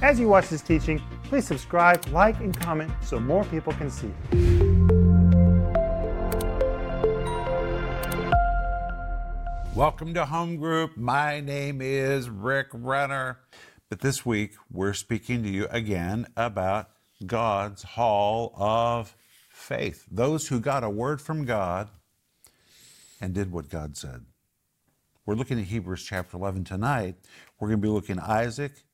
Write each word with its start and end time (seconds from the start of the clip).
As 0.00 0.20
you 0.20 0.28
watch 0.28 0.48
this 0.48 0.62
teaching, 0.62 1.02
please 1.24 1.44
subscribe, 1.44 2.06
like, 2.12 2.38
and 2.38 2.56
comment 2.58 2.92
so 3.02 3.18
more 3.18 3.44
people 3.46 3.72
can 3.72 3.90
see. 3.90 4.12
Welcome 9.74 10.14
to 10.14 10.24
Home 10.24 10.56
Group. 10.56 10.96
My 10.96 11.40
name 11.40 11.80
is 11.82 12.30
Rick 12.30 12.68
Renner. 12.72 13.40
But 13.88 14.00
this 14.00 14.24
week, 14.24 14.52
we're 14.70 14.92
speaking 14.92 15.42
to 15.42 15.48
you 15.48 15.66
again 15.68 16.28
about 16.36 16.90
God's 17.26 17.82
Hall 17.82 18.52
of 18.56 19.16
Faith. 19.50 20.06
Those 20.08 20.46
who 20.46 20.60
got 20.60 20.84
a 20.84 20.90
word 20.90 21.20
from 21.20 21.44
God 21.44 21.88
and 23.20 23.34
did 23.34 23.50
what 23.50 23.68
God 23.68 23.96
said. 23.96 24.26
We're 25.26 25.34
looking 25.34 25.58
at 25.58 25.64
Hebrews 25.64 26.04
chapter 26.04 26.36
11 26.36 26.62
tonight. 26.62 27.16
We're 27.58 27.66
going 27.66 27.80
to 27.80 27.86
be 27.86 27.92
looking 27.92 28.18
at 28.18 28.28
Isaac, 28.28 28.84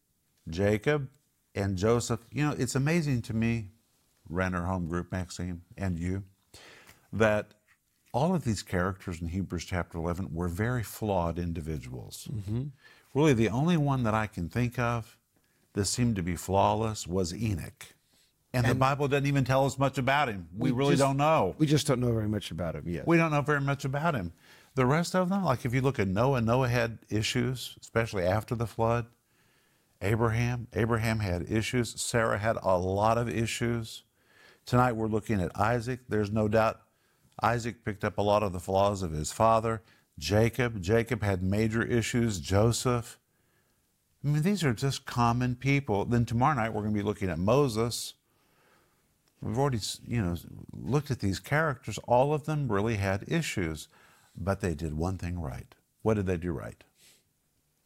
Jacob, 0.48 1.08
and 1.54 1.76
Joseph. 1.76 2.20
You 2.30 2.46
know, 2.46 2.54
it's 2.58 2.74
amazing 2.74 3.22
to 3.22 3.34
me, 3.34 3.68
Renner 4.28 4.64
Home 4.64 4.86
Group, 4.88 5.12
Maxine, 5.12 5.62
and 5.76 5.98
you, 5.98 6.24
that 7.12 7.54
all 8.12 8.34
of 8.34 8.44
these 8.44 8.62
characters 8.62 9.20
in 9.20 9.28
Hebrews 9.28 9.64
chapter 9.64 9.98
11 9.98 10.32
were 10.32 10.48
very 10.48 10.82
flawed 10.82 11.38
individuals. 11.38 12.28
Mm-hmm. 12.32 12.64
Really, 13.12 13.32
the 13.32 13.48
only 13.48 13.76
one 13.76 14.02
that 14.04 14.14
I 14.14 14.26
can 14.26 14.48
think 14.48 14.78
of 14.78 15.16
that 15.74 15.86
seemed 15.86 16.16
to 16.16 16.22
be 16.22 16.36
flawless 16.36 17.06
was 17.06 17.34
Enoch. 17.34 17.86
And, 18.52 18.64
the 18.66 18.74
Bible 18.74 19.08
doesn't 19.08 19.26
even 19.26 19.44
tell 19.44 19.66
us 19.66 19.78
much 19.78 19.98
about 19.98 20.28
him. 20.28 20.48
We, 20.56 20.70
really 20.70 20.92
just- 20.92 21.02
don't 21.02 21.16
know. 21.16 21.56
We 21.58 21.66
just 21.66 21.88
don't 21.88 22.00
know 22.00 22.12
very 22.12 22.28
much 22.28 22.52
about 22.52 22.76
him 22.76 22.84
yet. 22.86 23.06
We 23.06 23.16
don't 23.16 23.32
know 23.32 23.42
very 23.42 23.60
much 23.60 23.84
about 23.84 24.14
him. 24.14 24.32
The 24.76 24.86
rest 24.86 25.14
of 25.14 25.28
them, 25.28 25.44
like 25.44 25.64
if 25.64 25.74
you 25.74 25.80
look 25.80 25.98
at 25.98 26.08
Noah, 26.08 26.40
Noah 26.40 26.68
had 26.68 26.98
issues, 27.08 27.76
especially 27.80 28.24
after 28.24 28.54
the 28.54 28.66
flood. 28.66 29.06
Abraham, 30.04 30.68
Abraham 30.74 31.20
had 31.20 31.50
issues. 31.50 31.98
Sarah 32.00 32.38
had 32.38 32.58
a 32.62 32.76
lot 32.76 33.16
of 33.16 33.28
issues. 33.28 34.02
Tonight 34.66 34.92
we're 34.92 35.08
looking 35.08 35.40
at 35.40 35.58
Isaac. 35.58 36.00
There's 36.08 36.30
no 36.30 36.46
doubt 36.46 36.80
Isaac 37.42 37.84
picked 37.84 38.04
up 38.04 38.18
a 38.18 38.22
lot 38.22 38.42
of 38.42 38.52
the 38.52 38.60
flaws 38.60 39.02
of 39.02 39.12
his 39.12 39.32
father. 39.32 39.82
Jacob, 40.18 40.80
Jacob 40.82 41.22
had 41.22 41.42
major 41.42 41.82
issues. 41.82 42.38
Joseph. 42.38 43.18
I 44.22 44.28
mean, 44.28 44.42
these 44.42 44.62
are 44.62 44.74
just 44.74 45.06
common 45.06 45.56
people. 45.56 46.04
Then 46.04 46.26
tomorrow 46.26 46.54
night 46.54 46.74
we're 46.74 46.82
going 46.82 46.94
to 46.94 47.00
be 47.00 47.04
looking 47.04 47.30
at 47.30 47.38
Moses. 47.38 48.14
We've 49.40 49.58
already, 49.58 49.80
you 50.06 50.22
know, 50.22 50.36
looked 50.72 51.10
at 51.10 51.20
these 51.20 51.38
characters. 51.38 51.98
All 52.06 52.34
of 52.34 52.44
them 52.44 52.70
really 52.70 52.96
had 52.96 53.24
issues, 53.26 53.88
but 54.36 54.60
they 54.60 54.74
did 54.74 54.94
one 54.94 55.16
thing 55.16 55.40
right. 55.40 55.74
What 56.02 56.14
did 56.14 56.26
they 56.26 56.36
do 56.36 56.52
right? 56.52 56.84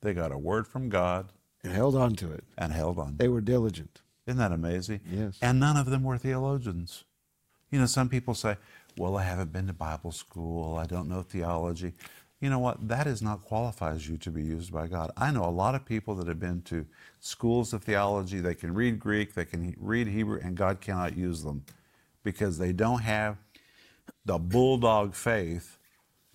They 0.00 0.14
got 0.14 0.32
a 0.32 0.38
word 0.38 0.66
from 0.66 0.88
God 0.88 1.32
and 1.62 1.72
held 1.72 1.96
on 1.96 2.14
to 2.16 2.30
it. 2.32 2.44
and 2.56 2.72
held 2.72 2.98
on. 2.98 3.16
They 3.16 3.28
were 3.28 3.40
diligent. 3.40 4.00
Isn't 4.26 4.38
that 4.38 4.52
amazing? 4.52 5.00
Yes. 5.10 5.38
And 5.40 5.58
none 5.58 5.76
of 5.76 5.86
them 5.86 6.02
were 6.02 6.18
theologians. 6.18 7.04
You 7.70 7.78
know, 7.78 7.86
some 7.86 8.08
people 8.08 8.34
say, 8.34 8.56
well, 8.96 9.16
I 9.16 9.22
haven't 9.22 9.52
been 9.52 9.66
to 9.68 9.72
Bible 9.72 10.12
school, 10.12 10.76
I 10.76 10.86
don't 10.86 11.08
know 11.08 11.22
theology. 11.22 11.94
You 12.40 12.50
know 12.50 12.58
what? 12.60 12.86
That 12.86 13.06
is 13.08 13.20
not 13.20 13.44
qualifies 13.44 14.08
you 14.08 14.16
to 14.18 14.30
be 14.30 14.42
used 14.42 14.72
by 14.72 14.86
God. 14.86 15.10
I 15.16 15.32
know 15.32 15.44
a 15.44 15.50
lot 15.50 15.74
of 15.74 15.84
people 15.84 16.14
that 16.16 16.28
have 16.28 16.38
been 16.38 16.62
to 16.62 16.86
schools 17.18 17.72
of 17.72 17.82
theology, 17.82 18.38
they 18.38 18.54
can 18.54 18.74
read 18.74 19.00
Greek, 19.00 19.34
they 19.34 19.44
can 19.44 19.74
read 19.78 20.06
Hebrew, 20.06 20.38
and 20.40 20.56
God 20.56 20.80
cannot 20.80 21.16
use 21.16 21.42
them 21.42 21.64
because 22.22 22.58
they 22.58 22.72
don't 22.72 23.00
have 23.00 23.38
the 24.24 24.38
bulldog 24.38 25.14
faith 25.14 25.78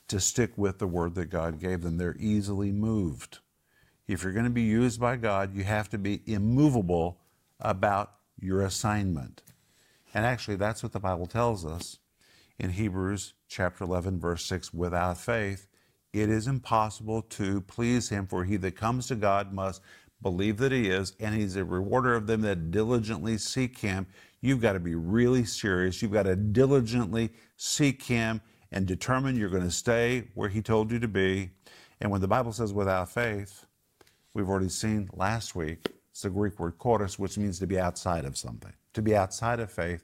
to 0.09 0.19
stick 0.19 0.51
with 0.57 0.79
the 0.79 0.87
word 0.87 1.15
that 1.15 1.29
God 1.29 1.59
gave 1.59 1.81
them. 1.81 1.97
They're 1.97 2.17
easily 2.19 2.71
moved. 2.71 3.39
If 4.07 4.23
you're 4.23 4.33
going 4.33 4.45
to 4.45 4.51
be 4.51 4.63
used 4.63 4.99
by 4.99 5.15
God, 5.15 5.55
you 5.55 5.63
have 5.63 5.89
to 5.89 5.97
be 5.97 6.21
immovable 6.25 7.19
about 7.59 8.13
your 8.39 8.61
assignment. 8.61 9.41
And 10.13 10.25
actually, 10.25 10.57
that's 10.57 10.83
what 10.83 10.91
the 10.91 10.99
Bible 10.99 11.25
tells 11.25 11.65
us 11.65 11.99
in 12.59 12.71
Hebrews 12.71 13.33
chapter 13.47 13.83
11, 13.83 14.19
verse 14.19 14.45
6 14.45 14.73
without 14.73 15.17
faith, 15.17 15.67
it 16.11 16.29
is 16.29 16.47
impossible 16.47 17.23
to 17.23 17.61
please 17.61 18.09
him, 18.09 18.27
for 18.27 18.43
he 18.43 18.57
that 18.57 18.75
comes 18.75 19.07
to 19.07 19.15
God 19.15 19.51
must 19.51 19.81
believe 20.21 20.57
that 20.57 20.71
he 20.71 20.89
is, 20.89 21.13
and 21.19 21.33
he's 21.33 21.55
a 21.55 21.63
rewarder 21.65 22.13
of 22.15 22.27
them 22.27 22.41
that 22.41 22.71
diligently 22.71 23.37
seek 23.37 23.79
him. 23.79 24.05
You've 24.41 24.61
got 24.61 24.73
to 24.73 24.79
be 24.79 24.95
really 24.95 25.45
serious. 25.45 26.01
You've 26.01 26.13
got 26.13 26.23
to 26.23 26.35
diligently 26.35 27.31
seek 27.57 28.03
him 28.03 28.41
and 28.71 28.85
determine 28.85 29.35
you're 29.35 29.49
going 29.49 29.63
to 29.63 29.71
stay 29.71 30.29
where 30.33 30.49
he 30.49 30.61
told 30.61 30.91
you 30.91 30.99
to 30.99 31.07
be. 31.07 31.51
And 31.99 32.11
when 32.11 32.21
the 32.21 32.27
Bible 32.27 32.53
says 32.53 32.73
without 32.73 33.09
faith, 33.09 33.65
we've 34.33 34.49
already 34.49 34.69
seen 34.69 35.09
last 35.13 35.55
week, 35.55 35.87
it's 36.11 36.21
the 36.21 36.29
Greek 36.29 36.59
word 36.59 36.77
choris, 36.77 37.17
which 37.17 37.37
means 37.37 37.59
to 37.59 37.67
be 37.67 37.79
outside 37.79 38.25
of 38.25 38.37
something, 38.37 38.73
to 38.93 39.01
be 39.01 39.15
outside 39.15 39.59
of 39.59 39.71
faith, 39.71 40.03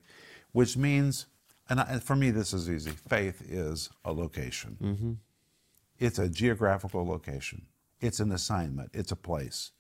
which 0.52 0.76
means, 0.78 1.28
and 1.70 1.80
I, 1.80 2.00
for 2.00 2.16
me, 2.16 2.32
this 2.32 2.54
is 2.54 2.70
easy 2.70 2.92
faith 2.92 3.44
is 3.48 3.90
a 4.04 4.12
location. 4.12 4.78
Mm-hmm. 4.82 5.12
It's 6.00 6.18
a 6.18 6.30
geographical 6.30 7.06
location, 7.06 7.68
it's 8.00 8.20
an 8.20 8.32
assignment, 8.32 8.92
it's 8.94 9.12
a 9.12 9.16
place. 9.16 9.72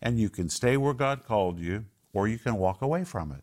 And 0.00 0.18
you 0.18 0.28
can 0.30 0.48
stay 0.48 0.76
where 0.76 0.94
God 0.94 1.24
called 1.24 1.60
you, 1.60 1.84
or 2.12 2.26
you 2.26 2.38
can 2.38 2.56
walk 2.56 2.82
away 2.82 3.04
from 3.04 3.32
it. 3.32 3.42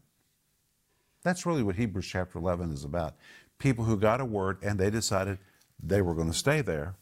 That's 1.24 1.46
really 1.46 1.64
what 1.64 1.75
Hebrews 1.75 2.08
chapter 2.08 2.38
11 2.38 2.72
is 2.72 2.84
about. 2.84 3.16
People 3.58 3.86
who 3.86 3.98
got 3.98 4.22
a 4.22 4.25
word 4.25 4.58
and 4.62 4.80
they 4.80 4.90
decided 4.90 5.40
they 5.81 6.02
were 6.02 6.14
going 6.14 6.31
to 6.31 6.38
stay 6.38 6.62
there 6.62 6.96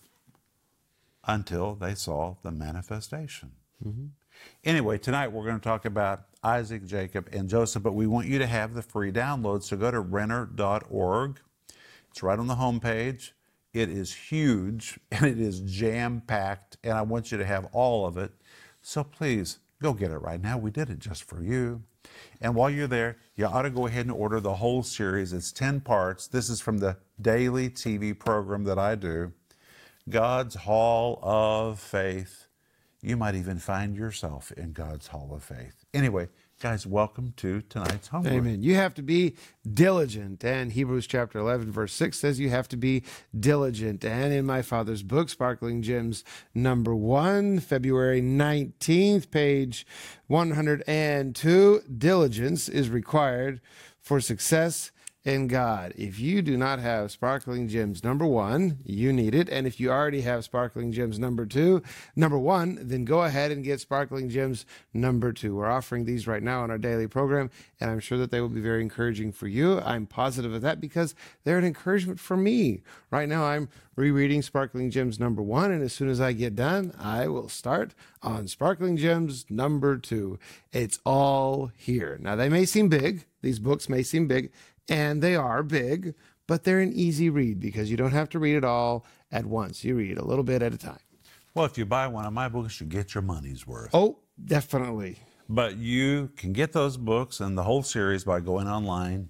until 1.27 1.75
they 1.75 1.93
saw 1.93 2.35
the 2.41 2.51
manifestation. 2.51 3.51
Mm-hmm. 3.85 4.05
Anyway, 4.63 4.97
tonight 4.97 5.31
we're 5.31 5.45
going 5.45 5.59
to 5.59 5.63
talk 5.63 5.85
about 5.85 6.23
Isaac, 6.43 6.85
Jacob, 6.85 7.29
and 7.31 7.49
Joseph, 7.49 7.83
but 7.83 7.93
we 7.93 8.07
want 8.07 8.27
you 8.27 8.39
to 8.39 8.47
have 8.47 8.73
the 8.73 8.81
free 8.81 9.11
download. 9.11 9.63
So 9.63 9.77
go 9.77 9.91
to 9.91 9.99
renner.org. 9.99 11.39
It's 12.09 12.23
right 12.23 12.39
on 12.39 12.47
the 12.47 12.55
homepage. 12.55 13.31
It 13.73 13.89
is 13.89 14.13
huge 14.13 14.99
and 15.11 15.25
it 15.25 15.39
is 15.39 15.59
jam 15.61 16.21
packed, 16.25 16.77
and 16.83 16.93
I 16.93 17.01
want 17.01 17.31
you 17.31 17.37
to 17.37 17.45
have 17.45 17.65
all 17.73 18.05
of 18.05 18.17
it. 18.17 18.31
So 18.81 19.03
please 19.03 19.59
go 19.81 19.93
get 19.93 20.11
it 20.11 20.17
right 20.17 20.41
now. 20.41 20.57
We 20.57 20.71
did 20.71 20.89
it 20.89 20.99
just 20.99 21.23
for 21.23 21.43
you. 21.43 21.83
And 22.39 22.55
while 22.55 22.69
you're 22.69 22.87
there, 22.87 23.17
you 23.35 23.45
ought 23.45 23.63
to 23.63 23.69
go 23.69 23.85
ahead 23.85 24.05
and 24.05 24.15
order 24.15 24.39
the 24.39 24.55
whole 24.55 24.81
series. 24.81 25.33
It's 25.33 25.51
10 25.51 25.81
parts. 25.81 26.27
This 26.27 26.49
is 26.49 26.61
from 26.61 26.77
the 26.77 26.97
daily 27.21 27.69
TV 27.69 28.17
program 28.17 28.63
that 28.63 28.79
I 28.79 28.95
do 28.95 29.33
God's 30.09 30.55
Hall 30.55 31.19
of 31.21 31.79
Faith. 31.79 32.47
You 33.01 33.17
might 33.17 33.35
even 33.35 33.59
find 33.59 33.95
yourself 33.95 34.51
in 34.53 34.71
God's 34.71 35.07
Hall 35.07 35.31
of 35.33 35.43
Faith. 35.43 35.83
Anyway, 35.93 36.29
guys, 36.61 36.87
welcome 36.87 37.33
to 37.37 37.61
tonight's 37.61 38.07
homework. 38.07 38.33
Amen. 38.33 38.63
You 38.63 38.75
have 38.75 38.93
to 38.95 39.01
be 39.01 39.35
diligent. 39.71 40.45
And 40.45 40.71
Hebrews 40.71 41.07
chapter 41.07 41.39
11, 41.39 41.71
verse 41.73 41.91
6 41.93 42.17
says 42.17 42.39
you 42.39 42.49
have 42.49 42.69
to 42.69 42.77
be 42.77 43.03
diligent. 43.37 44.05
And 44.05 44.33
in 44.33 44.45
my 44.45 44.61
father's 44.61 45.03
book, 45.03 45.27
Sparkling 45.27 45.81
Gems, 45.81 46.23
number 46.55 46.95
one, 46.95 47.59
February 47.59 48.21
19th, 48.21 49.29
page 49.29 49.85
102, 50.27 51.81
diligence 51.97 52.69
is 52.69 52.89
required 52.89 53.59
for 53.99 54.21
success 54.21 54.91
in 55.27 55.47
God. 55.47 55.93
If 55.97 56.21
you 56.21 56.41
do 56.41 56.55
not 56.55 56.79
have 56.79 57.11
Sparkling 57.11 57.67
Gems 57.67 58.01
number 58.01 58.25
one, 58.25 58.77
you 58.85 59.11
need 59.11 59.35
it. 59.35 59.49
And 59.49 59.67
if 59.67 59.77
you 59.77 59.91
already 59.91 60.21
have 60.21 60.45
Sparkling 60.45 60.93
Gems 60.93 61.19
number 61.19 61.45
two, 61.45 61.83
number 62.15 62.39
one, 62.39 62.79
then 62.81 63.03
go 63.03 63.23
ahead 63.23 63.51
and 63.51 63.61
get 63.61 63.81
Sparkling 63.81 64.29
Gems 64.29 64.65
number 64.93 65.33
two. 65.33 65.53
We're 65.53 65.69
offering 65.69 66.05
these 66.05 66.27
right 66.27 66.41
now 66.41 66.63
on 66.63 66.71
our 66.71 66.77
daily 66.77 67.07
program, 67.07 67.49
and 67.81 67.91
I'm 67.91 67.99
sure 67.99 68.17
that 68.19 68.31
they 68.31 68.39
will 68.39 68.47
be 68.47 68.61
very 68.61 68.81
encouraging 68.81 69.33
for 69.33 69.49
you. 69.49 69.81
I'm 69.81 70.05
positive 70.05 70.53
of 70.53 70.61
that 70.61 70.79
because 70.79 71.13
they're 71.43 71.57
an 71.57 71.65
encouragement 71.65 72.21
for 72.21 72.37
me. 72.37 72.81
Right 73.11 73.27
now, 73.27 73.43
I'm 73.43 73.67
rereading 73.97 74.41
Sparkling 74.41 74.91
Gems 74.91 75.19
number 75.19 75.41
one, 75.41 75.73
and 75.73 75.83
as 75.83 75.91
soon 75.91 76.07
as 76.07 76.21
I 76.21 76.31
get 76.31 76.55
done, 76.55 76.93
I 76.97 77.27
will 77.27 77.49
start 77.49 77.93
on 78.21 78.47
Sparkling 78.47 78.95
Gems 78.95 79.45
number 79.49 79.97
two. 79.97 80.39
It's 80.71 80.99
all 81.05 81.71
here. 81.75 82.17
Now, 82.21 82.37
they 82.37 82.47
may 82.47 82.63
seem 82.63 82.87
big, 82.87 83.25
these 83.41 83.59
books 83.59 83.89
may 83.89 84.03
seem 84.03 84.27
big, 84.27 84.51
and 84.89 85.21
they 85.21 85.35
are 85.35 85.63
big, 85.63 86.15
but 86.47 86.63
they're 86.63 86.79
an 86.79 86.93
easy 86.93 87.29
read 87.29 87.59
because 87.59 87.89
you 87.91 87.97
don't 87.97 88.11
have 88.11 88.29
to 88.29 88.39
read 88.39 88.55
it 88.55 88.63
all 88.63 89.05
at 89.31 89.45
once. 89.45 89.83
You 89.83 89.95
read 89.95 90.17
a 90.17 90.25
little 90.25 90.43
bit 90.43 90.61
at 90.61 90.73
a 90.73 90.77
time. 90.77 90.99
Well, 91.53 91.65
if 91.65 91.77
you 91.77 91.85
buy 91.85 92.07
one 92.07 92.25
of 92.25 92.33
my 92.33 92.49
books, 92.49 92.79
you 92.79 92.87
get 92.87 93.13
your 93.15 93.21
money's 93.23 93.65
worth. 93.65 93.89
Oh, 93.93 94.19
definitely. 94.43 95.17
But 95.49 95.77
you 95.77 96.29
can 96.35 96.53
get 96.53 96.73
those 96.73 96.97
books 96.97 97.39
and 97.39 97.57
the 97.57 97.63
whole 97.63 97.81
series 97.83 98.23
by 98.23 98.39
going 98.41 98.67
online 98.67 99.29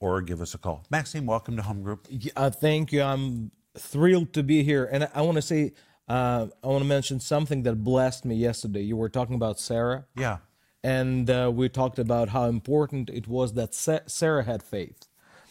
or 0.00 0.22
give 0.22 0.40
us 0.40 0.54
a 0.54 0.58
call. 0.58 0.84
Maxime, 0.90 1.26
welcome 1.26 1.56
to 1.56 1.62
Home 1.62 1.82
Group. 1.82 2.06
Yeah, 2.08 2.32
uh, 2.36 2.50
thank 2.50 2.92
you. 2.92 3.02
I'm 3.02 3.50
thrilled 3.76 4.32
to 4.32 4.42
be 4.42 4.62
here, 4.62 4.88
and 4.90 5.04
I, 5.04 5.08
I 5.16 5.20
want 5.22 5.36
to 5.36 5.42
say, 5.42 5.72
uh, 6.08 6.46
I 6.64 6.66
want 6.66 6.82
to 6.82 6.88
mention 6.88 7.20
something 7.20 7.62
that 7.64 7.84
blessed 7.84 8.24
me 8.24 8.36
yesterday. 8.36 8.80
You 8.82 8.96
were 8.96 9.08
talking 9.10 9.34
about 9.34 9.60
Sarah, 9.60 10.06
Yeah. 10.16 10.38
And 10.82 11.30
uh, 11.30 11.50
we 11.54 11.68
talked 11.68 11.98
about 11.98 12.30
how 12.30 12.44
important 12.46 13.10
it 13.10 13.28
was 13.28 13.54
that 13.54 13.74
Sarah 13.74 14.44
had 14.44 14.62
faith. 14.62 15.06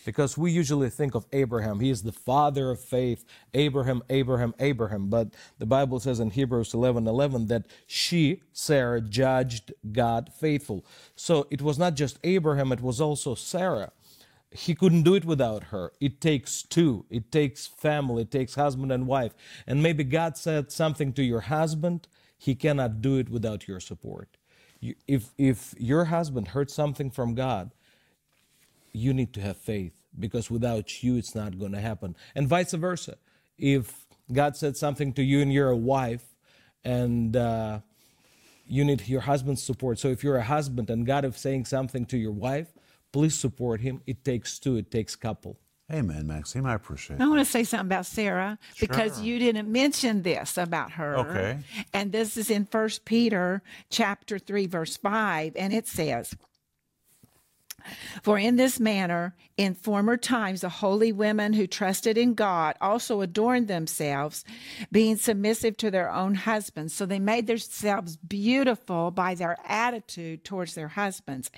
because 0.05 0.37
we 0.37 0.51
usually 0.51 0.89
think 0.89 1.15
of 1.15 1.27
Abraham. 1.33 1.81
He 1.81 1.89
is 1.91 2.03
the 2.03 2.13
father 2.13 2.71
of 2.71 2.81
faith. 2.81 3.25
Abraham, 3.53 4.03
Abraham, 4.09 4.55
Abraham. 4.59 5.09
But 5.09 5.29
the 5.59 5.67
Bible 5.67 5.99
says 5.99 6.19
in 6.19 6.31
Hebrews 6.31 6.73
11 6.73 7.07
11 7.07 7.47
that 7.47 7.67
she, 7.87 8.41
Sarah, 8.53 9.01
judged 9.01 9.73
God 9.91 10.31
faithful. 10.33 10.85
So 11.15 11.47
it 11.51 11.61
was 11.61 11.79
not 11.79 11.95
just 11.95 12.19
Abraham, 12.23 12.71
it 12.71 12.81
was 12.81 13.01
also 13.01 13.35
Sarah. 13.35 13.91
He 14.51 14.75
couldn't 14.75 15.03
do 15.03 15.15
it 15.15 15.25
without 15.25 15.65
her. 15.65 15.93
It 16.01 16.21
takes 16.21 16.63
two. 16.63 17.05
It 17.11 17.31
takes 17.31 17.67
family. 17.67 18.23
It 18.23 18.31
takes 18.31 18.55
husband 18.55 18.91
and 18.91 19.07
wife. 19.07 19.33
And 19.67 19.83
maybe 19.83 20.03
God 20.05 20.37
said 20.37 20.71
something 20.71 21.13
to 21.13 21.23
your 21.23 21.41
husband. 21.41 22.07
He 22.39 22.55
cannot 22.55 23.01
do 23.01 23.17
it 23.17 23.29
without 23.29 23.67
your 23.67 23.79
support. 23.81 24.38
If, 25.07 25.33
if 25.37 25.75
your 25.77 26.05
husband 26.05 26.49
heard 26.49 26.71
something 26.71 27.11
from 27.11 27.35
God, 27.35 27.71
you 28.93 29.13
need 29.13 29.33
to 29.33 29.41
have 29.41 29.57
faith 29.57 29.93
because 30.17 30.49
without 30.49 31.03
you, 31.03 31.17
it's 31.17 31.35
not 31.35 31.59
going 31.59 31.73
to 31.73 31.81
happen. 31.81 32.15
And 32.35 32.47
vice 32.47 32.73
versa. 32.73 33.17
If 33.57 34.07
God 34.31 34.55
said 34.55 34.77
something 34.77 35.13
to 35.13 35.23
you 35.23 35.41
and 35.41 35.51
you're 35.51 35.69
a 35.69 35.77
wife 35.77 36.23
and 36.83 37.35
uh, 37.35 37.79
you 38.67 38.85
need 38.85 39.07
your 39.07 39.21
husband's 39.21 39.63
support. 39.63 39.99
So 39.99 40.09
if 40.09 40.23
you're 40.23 40.37
a 40.37 40.43
husband 40.43 40.89
and 40.89 41.05
God 41.05 41.25
is 41.25 41.37
saying 41.37 41.65
something 41.65 42.05
to 42.07 42.17
your 42.17 42.31
wife, 42.31 42.67
please 43.11 43.35
support 43.35 43.81
him. 43.81 44.01
It 44.05 44.23
takes 44.23 44.59
two, 44.59 44.77
it 44.77 44.91
takes 44.91 45.15
couple. 45.15 45.57
Amen, 45.91 46.27
Maxime. 46.27 46.65
I 46.65 46.75
appreciate 46.75 47.15
it. 47.15 47.21
I 47.21 47.25
it. 47.25 47.29
want 47.29 47.39
to 47.39 47.45
say 47.45 47.63
something 47.63 47.87
about 47.87 48.05
Sarah 48.05 48.59
because 48.79 49.21
you 49.21 49.39
didn't 49.39 49.71
mention 49.71 50.21
this 50.21 50.57
about 50.57 50.91
her. 50.91 51.17
Okay. 51.17 51.59
And 51.93 52.11
this 52.11 52.37
is 52.37 52.51
in 52.51 52.65
First 52.65 53.05
Peter 53.05 53.63
chapter 53.89 54.37
3 54.37 54.67
verse 54.67 54.97
5 54.97 55.53
and 55.55 55.73
it 55.73 55.87
says 55.87 56.35
for 58.23 58.37
in 58.37 58.55
this 58.55 58.79
manner, 58.79 59.35
in 59.57 59.73
former 59.73 60.15
times, 60.15 60.61
the 60.61 60.69
holy 60.69 61.11
women 61.11 61.53
who 61.53 61.67
trusted 61.67 62.17
in 62.17 62.33
God 62.33 62.75
also 62.79 63.21
adorned 63.21 63.67
themselves, 63.67 64.45
being 64.91 65.17
submissive 65.17 65.75
to 65.77 65.91
their 65.91 66.11
own 66.11 66.35
husbands. 66.35 66.93
So 66.93 67.05
they 67.05 67.19
made 67.19 67.47
themselves 67.47 68.15
beautiful 68.15 69.11
by 69.11 69.35
their 69.35 69.57
attitude 69.65 70.43
towards 70.43 70.75
their 70.75 70.87
husbands. 70.87 71.51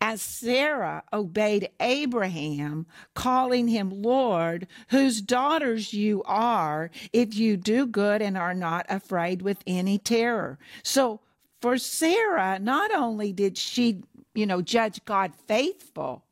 As 0.00 0.22
Sarah 0.22 1.02
obeyed 1.12 1.70
Abraham, 1.80 2.86
calling 3.14 3.68
him 3.68 3.90
Lord, 3.90 4.66
whose 4.90 5.20
daughters 5.20 5.92
you 5.92 6.22
are, 6.24 6.90
if 7.12 7.34
you 7.34 7.56
do 7.56 7.86
good 7.86 8.22
and 8.22 8.38
are 8.38 8.54
not 8.54 8.86
afraid 8.88 9.42
with 9.42 9.58
any 9.66 9.98
terror. 9.98 10.58
So 10.82 11.20
for 11.60 11.76
Sarah, 11.76 12.58
not 12.60 12.94
only 12.94 13.32
did 13.32 13.58
she 13.58 14.02
you 14.38 14.46
know, 14.46 14.62
judge 14.62 15.04
God 15.04 15.32
faithful. 15.46 16.24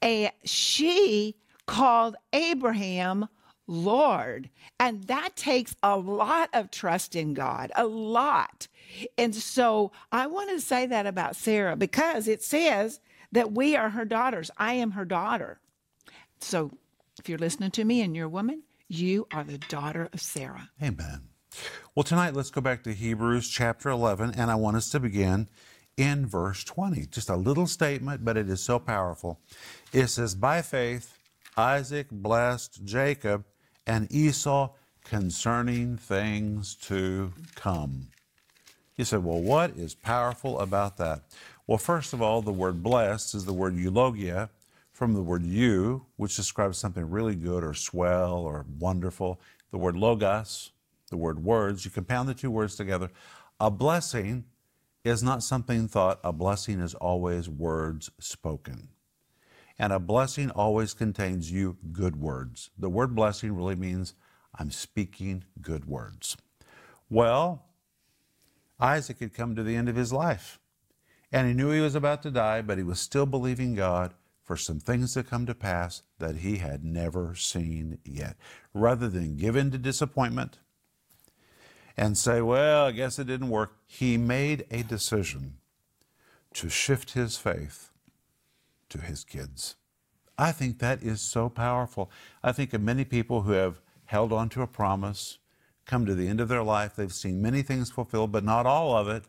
And 0.00 0.30
she 0.44 1.36
called 1.66 2.14
Abraham 2.32 3.28
Lord. 3.66 4.48
And 4.78 5.04
that 5.04 5.34
takes 5.34 5.74
a 5.82 5.96
lot 5.96 6.50
of 6.52 6.70
trust 6.70 7.16
in 7.16 7.34
God, 7.34 7.72
a 7.74 7.84
lot. 7.84 8.68
And 9.18 9.34
so 9.34 9.90
I 10.12 10.26
want 10.28 10.50
to 10.50 10.60
say 10.60 10.86
that 10.86 11.06
about 11.06 11.34
Sarah 11.34 11.76
because 11.76 12.28
it 12.28 12.42
says 12.42 13.00
that 13.32 13.52
we 13.52 13.74
are 13.74 13.90
her 13.90 14.04
daughters. 14.04 14.50
I 14.56 14.74
am 14.74 14.92
her 14.92 15.04
daughter. 15.04 15.58
So 16.40 16.70
if 17.18 17.28
you're 17.28 17.38
listening 17.38 17.70
to 17.72 17.84
me 17.84 18.02
and 18.02 18.14
you're 18.14 18.26
a 18.26 18.30
woman, 18.30 18.62
you 18.88 19.26
are 19.32 19.44
the 19.44 19.58
daughter 19.58 20.08
of 20.12 20.20
Sarah. 20.20 20.70
Amen. 20.80 21.28
Well, 21.94 22.04
tonight 22.04 22.34
let's 22.34 22.50
go 22.50 22.60
back 22.60 22.82
to 22.84 22.94
Hebrews 22.94 23.48
chapter 23.48 23.90
11, 23.90 24.32
and 24.36 24.50
I 24.50 24.54
want 24.54 24.76
us 24.76 24.90
to 24.90 25.00
begin 25.00 25.48
in 25.96 26.26
verse 26.26 26.64
20. 26.64 27.06
Just 27.06 27.28
a 27.28 27.36
little 27.36 27.66
statement, 27.66 28.24
but 28.24 28.36
it 28.36 28.48
is 28.48 28.62
so 28.62 28.78
powerful. 28.78 29.40
It 29.92 30.08
says, 30.08 30.34
By 30.34 30.62
faith, 30.62 31.18
Isaac 31.56 32.08
blessed 32.10 32.84
Jacob 32.84 33.44
and 33.86 34.10
Esau 34.10 34.70
concerning 35.04 35.96
things 35.96 36.74
to 36.76 37.32
come. 37.54 38.08
You 38.96 39.04
said, 39.04 39.24
Well, 39.24 39.40
what 39.40 39.70
is 39.76 39.94
powerful 39.94 40.60
about 40.60 40.96
that? 40.98 41.22
Well, 41.66 41.78
first 41.78 42.12
of 42.12 42.20
all, 42.20 42.42
the 42.42 42.52
word 42.52 42.82
blessed 42.82 43.34
is 43.34 43.44
the 43.44 43.52
word 43.52 43.76
eulogia 43.76 44.50
from 44.92 45.14
the 45.14 45.22
word 45.22 45.44
you, 45.44 46.06
which 46.16 46.36
describes 46.36 46.78
something 46.78 47.08
really 47.08 47.34
good 47.34 47.64
or 47.64 47.74
swell 47.74 48.34
or 48.34 48.66
wonderful. 48.78 49.40
The 49.70 49.78
word 49.78 49.96
logos, 49.96 50.70
the 51.10 51.16
word 51.16 51.42
words, 51.42 51.84
you 51.84 51.90
compound 51.90 52.28
the 52.28 52.34
two 52.34 52.50
words 52.50 52.76
together. 52.76 53.10
A 53.58 53.70
blessing 53.70 54.44
is 55.04 55.22
not 55.22 55.42
something 55.42 55.88
thought, 55.88 56.20
a 56.22 56.32
blessing 56.32 56.80
is 56.80 56.94
always 56.94 57.48
words 57.48 58.10
spoken. 58.18 58.88
And 59.78 59.92
a 59.92 59.98
blessing 59.98 60.50
always 60.50 60.94
contains 60.94 61.50
you 61.50 61.76
good 61.92 62.16
words. 62.16 62.70
The 62.78 62.90
word 62.90 63.14
blessing 63.14 63.54
really 63.56 63.74
means 63.74 64.14
I'm 64.54 64.70
speaking 64.70 65.44
good 65.60 65.86
words. 65.86 66.36
Well, 67.10 67.64
Isaac 68.78 69.20
had 69.20 69.34
come 69.34 69.56
to 69.56 69.62
the 69.62 69.76
end 69.76 69.88
of 69.88 69.96
his 69.96 70.12
life. 70.12 70.60
And 71.32 71.48
he 71.48 71.54
knew 71.54 71.70
he 71.70 71.80
was 71.80 71.94
about 71.94 72.22
to 72.22 72.30
die, 72.30 72.60
but 72.60 72.76
he 72.76 72.84
was 72.84 73.00
still 73.00 73.26
believing 73.26 73.74
God 73.74 74.12
for 74.42 74.56
some 74.56 74.80
things 74.80 75.14
to 75.14 75.22
come 75.22 75.46
to 75.46 75.54
pass 75.54 76.02
that 76.18 76.36
he 76.36 76.58
had 76.58 76.84
never 76.84 77.34
seen 77.34 77.98
yet. 78.04 78.36
Rather 78.74 79.08
than 79.08 79.36
give 79.36 79.56
in 79.56 79.70
to 79.70 79.78
disappointment, 79.78 80.58
and 81.96 82.16
say, 82.16 82.40
well, 82.40 82.86
I 82.86 82.92
guess 82.92 83.18
it 83.18 83.26
didn't 83.26 83.50
work. 83.50 83.76
He 83.86 84.16
made 84.16 84.66
a 84.70 84.82
decision 84.82 85.58
to 86.54 86.68
shift 86.68 87.12
his 87.12 87.36
faith 87.36 87.90
to 88.88 89.00
his 89.00 89.24
kids. 89.24 89.76
I 90.38 90.52
think 90.52 90.78
that 90.78 91.02
is 91.02 91.20
so 91.20 91.48
powerful. 91.48 92.10
I 92.42 92.52
think 92.52 92.72
of 92.72 92.80
many 92.80 93.04
people 93.04 93.42
who 93.42 93.52
have 93.52 93.80
held 94.06 94.32
on 94.32 94.48
to 94.50 94.62
a 94.62 94.66
promise, 94.66 95.38
come 95.86 96.04
to 96.06 96.14
the 96.14 96.28
end 96.28 96.40
of 96.40 96.48
their 96.48 96.62
life, 96.62 96.96
they've 96.96 97.12
seen 97.12 97.42
many 97.42 97.62
things 97.62 97.90
fulfilled, 97.90 98.32
but 98.32 98.44
not 98.44 98.66
all 98.66 98.96
of 98.96 99.08
it. 99.08 99.24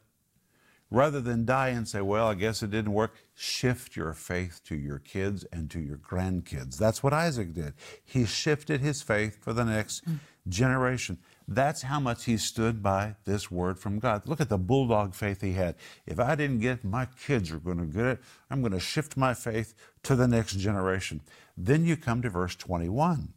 Rather 0.91 1.19
than 1.19 1.45
die 1.45 1.69
and 1.69 1.87
say, 1.87 2.01
well, 2.01 2.27
I 2.27 2.35
guess 2.35 2.61
it 2.61 2.69
didn't 2.69 2.93
work, 2.93 3.15
shift 3.33 3.95
your 3.95 4.13
faith 4.13 4.61
to 4.65 4.75
your 4.75 4.99
kids 4.99 5.43
and 5.51 5.71
to 5.71 5.79
your 5.79 5.97
grandkids. 5.97 6.77
That's 6.77 7.01
what 7.01 7.13
Isaac 7.13 7.53
did. 7.53 7.73
He 8.03 8.25
shifted 8.25 8.79
his 8.79 9.01
faith 9.01 9.43
for 9.43 9.53
the 9.53 9.65
next 9.65 10.07
mm. 10.07 10.19
generation. 10.47 11.17
That's 11.55 11.83
how 11.83 11.99
much 11.99 12.25
he 12.25 12.37
stood 12.37 12.81
by 12.81 13.15
this 13.25 13.51
word 13.51 13.79
from 13.79 13.99
God. 13.99 14.27
Look 14.27 14.41
at 14.41 14.49
the 14.49 14.57
bulldog 14.57 15.13
faith 15.13 15.41
he 15.41 15.53
had. 15.53 15.75
If 16.05 16.19
I 16.19 16.35
didn't 16.35 16.59
get 16.59 16.79
it, 16.79 16.83
my 16.83 17.07
kids 17.25 17.51
are 17.51 17.59
going 17.59 17.79
to 17.79 17.85
get 17.85 18.05
it. 18.05 18.19
I'm 18.49 18.61
going 18.61 18.73
to 18.73 18.79
shift 18.79 19.17
my 19.17 19.33
faith 19.33 19.73
to 20.03 20.15
the 20.15 20.27
next 20.27 20.57
generation. 20.57 21.21
Then 21.55 21.85
you 21.85 21.97
come 21.97 22.21
to 22.21 22.29
verse 22.29 22.55
21. 22.55 23.33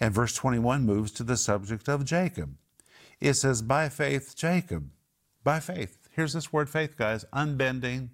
And 0.00 0.14
verse 0.14 0.34
21 0.34 0.84
moves 0.84 1.10
to 1.12 1.22
the 1.22 1.36
subject 1.36 1.88
of 1.88 2.04
Jacob. 2.04 2.56
It 3.20 3.34
says, 3.34 3.62
By 3.62 3.88
faith, 3.88 4.34
Jacob. 4.34 4.90
By 5.44 5.60
faith. 5.60 6.08
Here's 6.10 6.32
this 6.32 6.52
word 6.52 6.68
faith, 6.68 6.96
guys 6.96 7.24
unbending, 7.32 8.10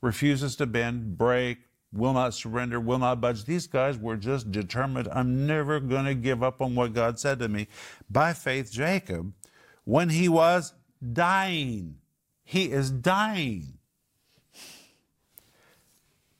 refuses 0.00 0.54
to 0.56 0.66
bend, 0.66 1.18
break, 1.18 1.58
will 1.94 2.12
not 2.12 2.34
surrender, 2.34 2.80
will 2.80 2.98
not 2.98 3.20
budge. 3.20 3.44
These 3.44 3.66
guys 3.66 3.96
were 3.96 4.16
just 4.16 4.50
determined, 4.50 5.08
I'm 5.12 5.46
never 5.46 5.80
going 5.80 6.04
to 6.06 6.14
give 6.14 6.42
up 6.42 6.60
on 6.60 6.74
what 6.74 6.92
God 6.92 7.18
said 7.18 7.38
to 7.38 7.48
me. 7.48 7.68
By 8.10 8.32
faith, 8.32 8.72
Jacob, 8.72 9.32
when 9.84 10.10
he 10.10 10.28
was 10.28 10.74
dying, 11.12 11.96
he 12.44 12.70
is 12.70 12.90
dying. 12.90 13.78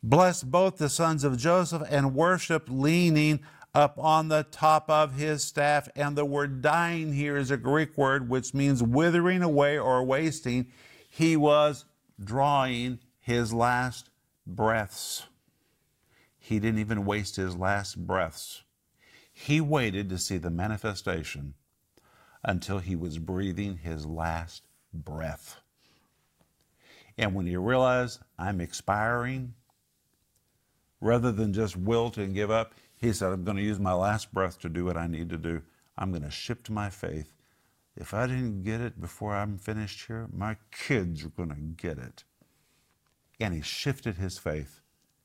Blessed 0.03 0.51
both 0.51 0.77
the 0.77 0.91
sons 0.91 1.25
of 1.25 1.39
Joseph 1.39 1.83
and 1.89 2.15
worshiped 2.15 2.69
leaning 2.69 3.41
up 3.75 3.99
on 3.99 4.29
the 4.29 4.47
top 4.51 4.89
of 4.91 5.15
his 5.15 5.43
staff. 5.43 5.89
And 5.97 6.17
the 6.17 6.27
word 6.27 6.61
dying 6.61 7.15
here 7.15 7.37
is 7.37 7.51
a 7.51 7.57
Greek 7.57 7.97
word 7.97 8.29
which 8.29 8.53
means 8.53 8.83
withering 8.83 9.43
away 9.43 9.79
or 9.79 10.05
wasting. 10.05 10.67
He 11.09 11.37
was 11.37 11.87
drawing 12.23 12.99
his 13.19 13.55
last 13.55 14.11
breaths. 14.47 15.25
He 16.45 16.61
didn't 16.61 16.81
even 16.81 17.07
waste 17.07 17.37
his 17.37 17.57
last 17.57 18.07
breaths. 18.07 18.65
He 19.33 19.63
waited 19.63 20.11
to 20.11 20.19
see 20.19 20.37
the 20.37 20.51
manifestation 20.51 21.55
until 22.43 22.81
he 22.81 22.95
was 22.95 23.17
breathing 23.17 23.79
his 23.79 24.05
last 24.05 24.67
breath. 24.93 25.57
And 27.17 27.35
when 27.35 27.47
he 27.47 27.57
realized, 27.57 28.21
I'm 28.39 28.61
expiring, 28.61 29.55
rather 31.01 31.33
than 31.33 31.55
just 31.55 31.79
wilt 31.79 32.19
and 32.19 32.35
give 32.35 32.51
up, 32.51 32.75
he 32.95 33.15
said, 33.15 33.33
I'm 33.33 33.45
going 33.45 33.57
to 33.57 33.63
use 33.63 33.81
my 33.81 33.95
last 33.95 34.31
breath 34.35 34.59
to 34.61 34.69
do 34.69 34.85
what 34.85 34.99
I 34.99 35.07
need 35.07 35.31
to 35.31 35.39
do. 35.39 35.63
I'm 35.97 36.11
going 36.11 36.25
to 36.25 36.31
shift 36.31 36.69
my 36.69 36.91
faith. 36.91 37.33
If 37.97 38.13
I 38.13 38.27
didn't 38.27 38.65
get 38.65 38.83
it 38.83 39.01
before 39.01 39.35
I'm 39.35 39.57
finished 39.57 40.09
here, 40.09 40.29
my 40.31 40.59
kids 40.71 41.25
are 41.25 41.31
going 41.31 41.49
to 41.49 41.55
get 41.55 41.97
it. 41.97 42.25
And 43.41 43.55
he 43.55 43.63
shifted 43.63 44.17
his 44.17 44.37
faith 44.37 44.83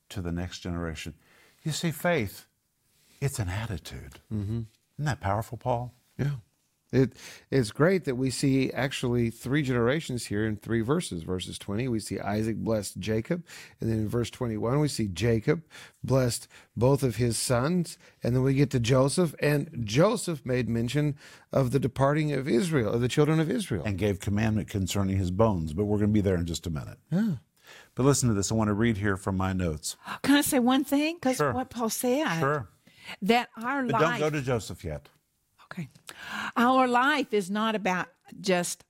to 0.10 0.22
the 0.22 0.32
next 0.32 0.60
generation. 0.60 1.14
You 1.64 1.72
see, 1.72 1.92
faith, 1.92 2.46
it's 3.22 3.40
an 3.40 3.50
attitude. 3.50 4.20
Mm-hmm. 4.34 4.62
Isn't 4.98 5.06
that 5.06 5.22
powerful, 5.22 5.58
Paul? 5.58 5.94
Yeah. 6.18 6.32
It 6.92 7.14
it's 7.52 7.72
great 7.72 8.06
that 8.06 8.16
we 8.16 8.32
see 8.32 8.72
actually 8.72 9.30
three 9.30 9.62
generations 9.62 10.26
here 10.26 10.46
in 10.48 10.56
three 10.56 10.82
verses. 10.82 11.22
Verses 11.24 11.60
20, 11.60 11.88
we 11.88 12.00
see 12.00 12.20
Isaac 12.20 12.58
blessed 12.58 12.98
Jacob, 12.98 13.46
and 13.80 13.92
then 13.92 14.00
in 14.00 14.10
verse 14.10 14.30
21 14.32 14.80
we 14.80 14.88
see 14.88 15.08
Jacob 15.08 15.64
blessed 16.04 16.48
both 16.76 17.04
of 17.04 17.18
his 17.18 17.38
sons, 17.38 17.98
and 18.24 18.36
then 18.36 18.42
we 18.42 18.56
get 18.56 18.72
to 18.72 18.80
Joseph, 18.80 19.36
and 19.40 19.70
Joseph 19.84 20.44
made 20.46 20.68
mention 20.68 21.16
of 21.54 21.72
the 21.72 21.80
departing 21.80 22.32
of 22.32 22.48
Israel, 22.48 22.94
of 22.94 23.02
the 23.02 23.08
children 23.08 23.40
of 23.40 23.52
Israel. 23.52 23.84
and 23.86 23.98
gave 23.98 24.20
commandment 24.20 24.68
concerning 24.68 25.18
his 25.18 25.30
bones. 25.30 25.74
But 25.74 25.86
we're 25.86 25.98
going 25.98 26.10
to 26.10 26.14
be 26.14 26.22
there 26.22 26.36
in 26.36 26.48
just 26.48 26.66
a 26.66 26.72
minute. 26.72 26.98
Yeah. 27.12 27.36
But 28.00 28.06
listen 28.06 28.30
to 28.30 28.34
this. 28.34 28.50
I 28.50 28.56
want 28.56 28.70
to 28.70 28.74
read 28.74 28.96
here 28.96 29.18
from 29.18 29.36
my 29.36 29.52
notes. 29.52 29.98
Can 30.24 30.36
I 30.36 30.40
say 30.40 30.58
one 30.58 30.86
thing? 30.86 31.16
Because 31.16 31.36
Sure. 31.36 31.52
what 31.52 31.70
Paul 31.70 31.90
said, 31.90 32.40
Sure. 32.40 32.70
that 33.24 33.50
our 33.62 33.84
But 33.84 33.92
life. 33.92 34.20
don't 34.22 34.32
go 34.32 34.38
to 34.38 34.42
Joseph 34.42 34.86
yet. 34.86 35.10
Okay. 35.66 35.90
Our 36.56 36.88
life 36.88 37.34
is 37.34 37.52
not 37.52 37.76
about 37.76 38.08
just 38.40 38.86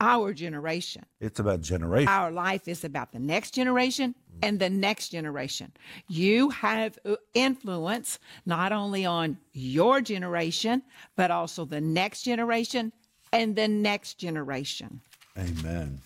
our 0.00 0.32
generation. 0.32 1.04
It's 1.18 1.40
about 1.40 1.62
generation. 1.62 2.06
Our 2.06 2.30
life 2.30 2.68
is 2.68 2.84
about 2.84 3.10
the 3.10 3.18
next 3.18 3.50
generation 3.50 4.14
and 4.44 4.60
the 4.60 4.70
next 4.70 5.08
generation. 5.08 5.72
You 6.06 6.50
have 6.50 7.00
uh, 7.04 7.16
influence 7.34 8.20
not 8.46 8.70
only 8.70 9.04
on 9.04 9.38
your 9.52 10.00
generation, 10.00 10.84
but 11.16 11.32
also 11.32 11.64
the 11.64 11.80
next 11.80 12.22
generation 12.22 12.92
and 13.32 13.56
the 13.56 13.66
next 13.66 14.18
generation. 14.18 15.00
Amen. 15.36 16.00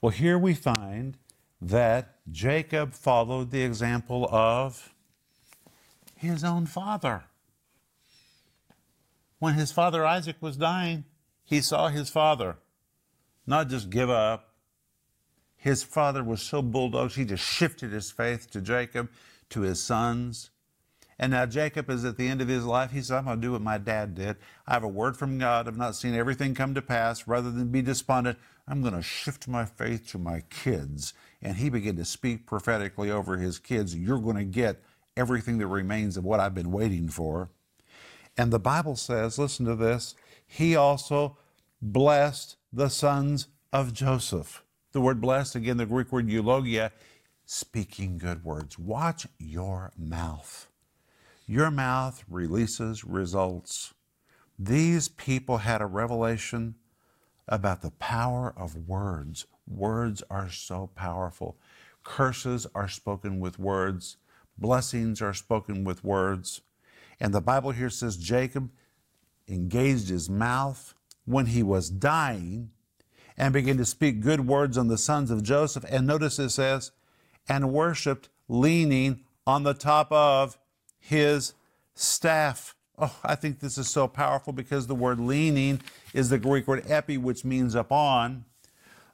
Well, 0.00 0.12
here 0.12 0.38
we 0.38 0.54
find 0.54 1.18
that 1.60 2.16
Jacob 2.30 2.92
followed 2.92 3.50
the 3.50 3.62
example 3.62 4.28
of 4.30 4.94
his 6.14 6.44
own 6.44 6.66
father. 6.66 7.24
When 9.38 9.54
his 9.54 9.72
father 9.72 10.04
Isaac 10.04 10.36
was 10.40 10.56
dying, 10.56 11.04
he 11.44 11.60
saw 11.60 11.88
his 11.88 12.10
father 12.10 12.56
not 13.48 13.68
just 13.68 13.88
give 13.88 14.10
up. 14.10 14.52
His 15.56 15.82
father 15.82 16.22
was 16.22 16.42
so 16.42 16.62
bulldog, 16.62 17.12
he 17.12 17.24
just 17.24 17.42
shifted 17.42 17.90
his 17.92 18.12
faith 18.12 18.50
to 18.50 18.60
Jacob, 18.60 19.08
to 19.50 19.62
his 19.62 19.82
sons. 19.82 20.50
And 21.18 21.32
now 21.32 21.46
Jacob 21.46 21.90
is 21.90 22.04
at 22.04 22.16
the 22.16 22.28
end 22.28 22.40
of 22.40 22.48
his 22.48 22.64
life. 22.64 22.92
He 22.92 23.02
said, 23.02 23.18
I'm 23.18 23.24
going 23.24 23.40
to 23.40 23.46
do 23.46 23.52
what 23.52 23.60
my 23.60 23.76
dad 23.76 24.14
did. 24.14 24.36
I 24.66 24.74
have 24.74 24.84
a 24.84 24.88
word 24.88 25.16
from 25.16 25.38
God. 25.38 25.66
I've 25.66 25.76
not 25.76 25.96
seen 25.96 26.14
everything 26.14 26.54
come 26.54 26.74
to 26.74 26.82
pass. 26.82 27.26
Rather 27.26 27.50
than 27.50 27.72
be 27.72 27.82
despondent, 27.82 28.38
I'm 28.68 28.82
going 28.82 28.94
to 28.94 29.02
shift 29.02 29.48
my 29.48 29.64
faith 29.64 30.08
to 30.12 30.18
my 30.18 30.42
kids. 30.48 31.14
And 31.42 31.56
he 31.56 31.70
began 31.70 31.96
to 31.96 32.04
speak 32.04 32.46
prophetically 32.46 33.10
over 33.10 33.36
his 33.36 33.58
kids. 33.58 33.96
You're 33.96 34.20
going 34.20 34.36
to 34.36 34.44
get 34.44 34.80
everything 35.16 35.58
that 35.58 35.66
remains 35.66 36.16
of 36.16 36.24
what 36.24 36.38
I've 36.38 36.54
been 36.54 36.70
waiting 36.70 37.08
for. 37.08 37.50
And 38.36 38.52
the 38.52 38.60
Bible 38.60 38.94
says, 38.94 39.38
listen 39.38 39.66
to 39.66 39.74
this, 39.74 40.14
he 40.46 40.76
also 40.76 41.36
blessed 41.82 42.56
the 42.72 42.88
sons 42.88 43.48
of 43.72 43.92
Joseph. 43.92 44.62
The 44.92 45.00
word 45.00 45.20
blessed, 45.20 45.56
again, 45.56 45.76
the 45.76 45.86
Greek 45.86 46.12
word 46.12 46.28
eulogia, 46.28 46.92
speaking 47.44 48.18
good 48.18 48.44
words. 48.44 48.78
Watch 48.78 49.26
your 49.38 49.90
mouth. 49.98 50.68
Your 51.50 51.70
mouth 51.70 52.24
releases 52.28 53.06
results. 53.06 53.94
These 54.58 55.08
people 55.08 55.58
had 55.58 55.80
a 55.80 55.86
revelation 55.86 56.74
about 57.48 57.80
the 57.80 57.92
power 57.92 58.52
of 58.54 58.86
words. 58.86 59.46
Words 59.66 60.22
are 60.28 60.50
so 60.50 60.90
powerful. 60.94 61.56
Curses 62.04 62.66
are 62.74 62.86
spoken 62.86 63.40
with 63.40 63.58
words, 63.58 64.18
blessings 64.58 65.22
are 65.22 65.32
spoken 65.32 65.84
with 65.84 66.04
words. 66.04 66.60
And 67.18 67.32
the 67.32 67.40
Bible 67.40 67.70
here 67.70 67.88
says 67.88 68.18
Jacob 68.18 68.70
engaged 69.48 70.10
his 70.10 70.28
mouth 70.28 70.92
when 71.24 71.46
he 71.46 71.62
was 71.62 71.88
dying 71.88 72.72
and 73.38 73.54
began 73.54 73.78
to 73.78 73.86
speak 73.86 74.20
good 74.20 74.46
words 74.46 74.76
on 74.76 74.88
the 74.88 74.98
sons 74.98 75.30
of 75.30 75.42
Joseph. 75.42 75.86
And 75.88 76.06
notice 76.06 76.38
it 76.38 76.50
says, 76.50 76.90
and 77.48 77.72
worshiped 77.72 78.28
leaning 78.48 79.24
on 79.46 79.62
the 79.62 79.72
top 79.72 80.12
of 80.12 80.58
his 80.98 81.54
staff. 81.94 82.74
Oh, 82.98 83.16
I 83.22 83.34
think 83.34 83.60
this 83.60 83.78
is 83.78 83.88
so 83.88 84.08
powerful 84.08 84.52
because 84.52 84.86
the 84.86 84.94
word 84.94 85.20
leaning 85.20 85.80
is 86.12 86.30
the 86.30 86.38
Greek 86.38 86.66
word 86.66 86.84
epi, 86.88 87.16
which 87.16 87.44
means 87.44 87.74
upon. 87.74 88.44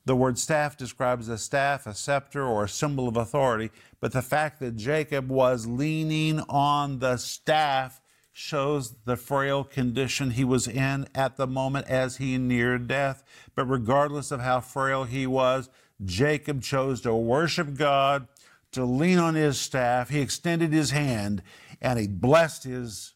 The 0.07 0.17
word 0.17 0.39
staff 0.39 0.77
describes 0.77 1.29
a 1.29 1.39
staff, 1.39 1.87
a 1.87 1.95
scepter, 1.95 2.45
or 2.45 2.65
a 2.65 2.69
symbol 2.69 3.09
of 3.09 3.17
authority. 3.17 3.71
But 4.01 4.13
the 4.13 4.23
fact 4.23 4.61
that 4.61 4.77
Jacob 4.77 5.31
was 5.31 5.67
leaning 5.67 6.41
on 6.41 6.99
the 6.99 7.17
staff 7.17 8.01
shows 8.33 8.97
the 9.05 9.17
frail 9.17 9.65
condition 9.65 10.31
he 10.31 10.45
was 10.45 10.67
in 10.67 11.07
at 11.15 11.37
the 11.37 11.47
moment 11.47 11.87
as 11.87 12.17
he 12.17 12.37
neared 12.37 12.89
death. 12.89 13.23
But 13.55 13.67
regardless 13.67 14.31
of 14.31 14.41
how 14.41 14.61
frail 14.61 15.05
he 15.05 15.27
was, 15.27 15.71
Jacob 16.05 16.61
chose 16.63 17.01
to 17.03 17.15
worship 17.15 17.75
God, 17.75 18.27
to 18.73 18.85
lean 18.85 19.19
on 19.19 19.37
his 19.37 19.59
staff. 19.59 20.11
He 20.11 20.21
extended 20.21 20.73
his 20.73 20.91
hand 20.91 21.43
and 21.81 21.99
he 21.99 22.07
blessed 22.07 22.65
his 22.65 23.15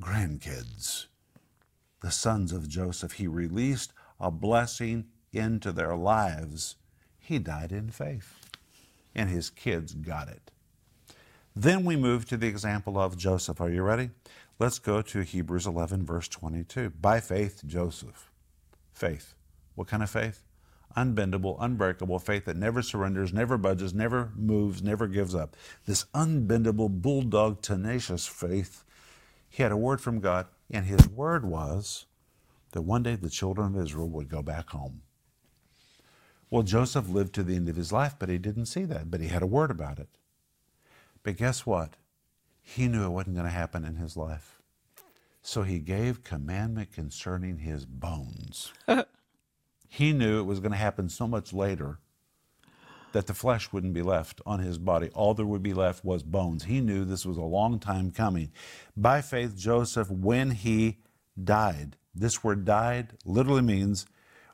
grandkids, 0.00 1.06
the 2.02 2.10
sons 2.10 2.52
of 2.52 2.68
Joseph. 2.68 3.12
He 3.12 3.26
released 3.26 3.92
a 4.20 4.30
blessing 4.30 5.06
into 5.32 5.72
their 5.72 5.96
lives. 5.96 6.76
He 7.18 7.38
died 7.38 7.72
in 7.72 7.90
faith, 7.90 8.40
and 9.14 9.30
his 9.30 9.50
kids 9.50 9.94
got 9.94 10.28
it. 10.28 10.50
Then 11.56 11.84
we 11.84 11.96
move 11.96 12.26
to 12.26 12.36
the 12.36 12.48
example 12.48 12.98
of 12.98 13.16
Joseph. 13.16 13.60
Are 13.60 13.70
you 13.70 13.82
ready? 13.82 14.10
Let's 14.58 14.78
go 14.78 15.02
to 15.02 15.20
Hebrews 15.20 15.66
11, 15.66 16.04
verse 16.04 16.28
22. 16.28 16.90
By 17.00 17.20
faith, 17.20 17.62
Joseph. 17.66 18.30
Faith. 18.92 19.34
What 19.74 19.88
kind 19.88 20.02
of 20.02 20.10
faith? 20.10 20.42
Unbendable, 20.96 21.56
unbreakable 21.60 22.18
faith 22.20 22.44
that 22.44 22.56
never 22.56 22.80
surrenders, 22.80 23.32
never 23.32 23.58
budges, 23.58 23.92
never 23.92 24.30
moves, 24.36 24.82
never 24.82 25.08
gives 25.08 25.34
up. 25.34 25.56
This 25.86 26.06
unbendable, 26.14 26.88
bulldog, 26.88 27.62
tenacious 27.62 28.26
faith. 28.26 28.84
He 29.48 29.62
had 29.62 29.72
a 29.72 29.76
word 29.76 30.00
from 30.00 30.20
God, 30.20 30.46
and 30.70 30.86
his 30.86 31.08
word 31.08 31.44
was 31.44 32.06
that 32.72 32.82
one 32.82 33.02
day 33.02 33.16
the 33.16 33.30
children 33.30 33.74
of 33.74 33.84
Israel 33.84 34.08
would 34.08 34.28
go 34.28 34.42
back 34.42 34.70
home. 34.70 35.02
Well, 36.50 36.62
Joseph 36.62 37.08
lived 37.08 37.34
to 37.34 37.42
the 37.42 37.56
end 37.56 37.68
of 37.68 37.76
his 37.76 37.92
life, 37.92 38.14
but 38.18 38.28
he 38.28 38.38
didn't 38.38 38.66
see 38.66 38.84
that, 38.84 39.10
but 39.10 39.20
he 39.20 39.28
had 39.28 39.42
a 39.42 39.46
word 39.46 39.70
about 39.72 39.98
it. 39.98 40.08
But 41.24 41.36
guess 41.36 41.66
what? 41.66 41.96
He 42.62 42.86
knew 42.86 43.04
it 43.04 43.10
wasn't 43.10 43.36
going 43.36 43.46
to 43.46 43.52
happen 43.52 43.84
in 43.84 43.96
his 43.96 44.16
life. 44.16 44.62
So 45.42 45.62
he 45.62 45.78
gave 45.78 46.24
commandment 46.24 46.92
concerning 46.92 47.58
his 47.58 47.84
bones. 47.84 48.72
he 49.94 50.12
knew 50.12 50.40
it 50.40 50.44
was 50.44 50.58
going 50.58 50.72
to 50.72 50.78
happen 50.78 51.08
so 51.08 51.28
much 51.28 51.52
later 51.52 51.98
that 53.12 53.28
the 53.28 53.34
flesh 53.34 53.72
wouldn't 53.72 53.94
be 53.94 54.02
left 54.02 54.40
on 54.44 54.58
his 54.58 54.76
body. 54.76 55.08
All 55.14 55.34
there 55.34 55.46
would 55.46 55.62
be 55.62 55.72
left 55.72 56.04
was 56.04 56.24
bones. 56.24 56.64
He 56.64 56.80
knew 56.80 57.04
this 57.04 57.24
was 57.24 57.36
a 57.36 57.42
long 57.42 57.78
time 57.78 58.10
coming. 58.10 58.50
By 58.96 59.20
faith, 59.20 59.56
Joseph, 59.56 60.10
when 60.10 60.50
he 60.50 60.98
died, 61.42 61.96
this 62.12 62.42
word 62.42 62.64
died 62.64 63.12
literally 63.24 63.62
means 63.62 64.06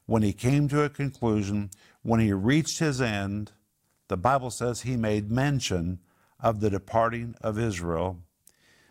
when 0.05 0.23
he 0.23 0.35
came 0.35 0.69
to 0.69 0.83
a 0.83 0.91
conclusion, 0.91 1.71
when 2.03 2.21
he 2.21 2.35
reached 2.35 2.79
his 2.79 3.01
end, 3.01 3.53
the 4.09 4.19
Bible 4.19 4.51
says 4.51 4.83
he 4.83 4.97
made 4.97 5.31
mention 5.31 6.01
of 6.39 6.61
the 6.61 6.69
departing 6.69 7.35
of 7.41 7.59
Israel. 7.59 8.19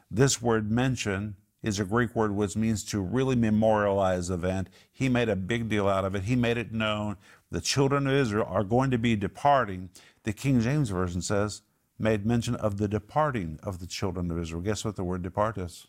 This 0.10 0.42
word 0.42 0.72
mention 0.72 1.36
is 1.62 1.80
a 1.80 1.86
Greek 1.86 2.16
word 2.16 2.36
which 2.36 2.56
means 2.56 2.84
to 2.86 3.02
really 3.02 3.36
memorialize 3.36 4.30
event. 4.30 4.70
He 4.92 5.10
made 5.10 5.30
a 5.30 5.36
big 5.36 5.70
deal 5.70 5.88
out 5.88 6.06
of 6.06 6.16
it. 6.16 6.24
He 6.24 6.36
made 6.36 6.58
it 6.58 6.72
known 6.72 7.18
the 7.52 7.62
children 7.62 8.08
of 8.08 8.14
Israel 8.14 8.48
are 8.50 8.64
going 8.64 8.92
to 8.92 8.98
be 8.98 9.16
departing. 9.16 9.90
The 10.24 10.34
King 10.34 10.62
James 10.62 10.90
Version 10.90 11.22
says, 11.22 11.62
made 11.98 12.26
mention 12.26 12.56
of 12.56 12.78
the 12.78 12.88
departing 12.88 13.60
of 13.62 13.80
the 13.80 13.88
children 13.88 14.32
of 14.32 14.40
Israel. 14.40 14.62
Guess 14.62 14.86
what 14.86 14.96
the 14.96 15.04
word 15.04 15.22
depart 15.22 15.58
is? 15.58 15.88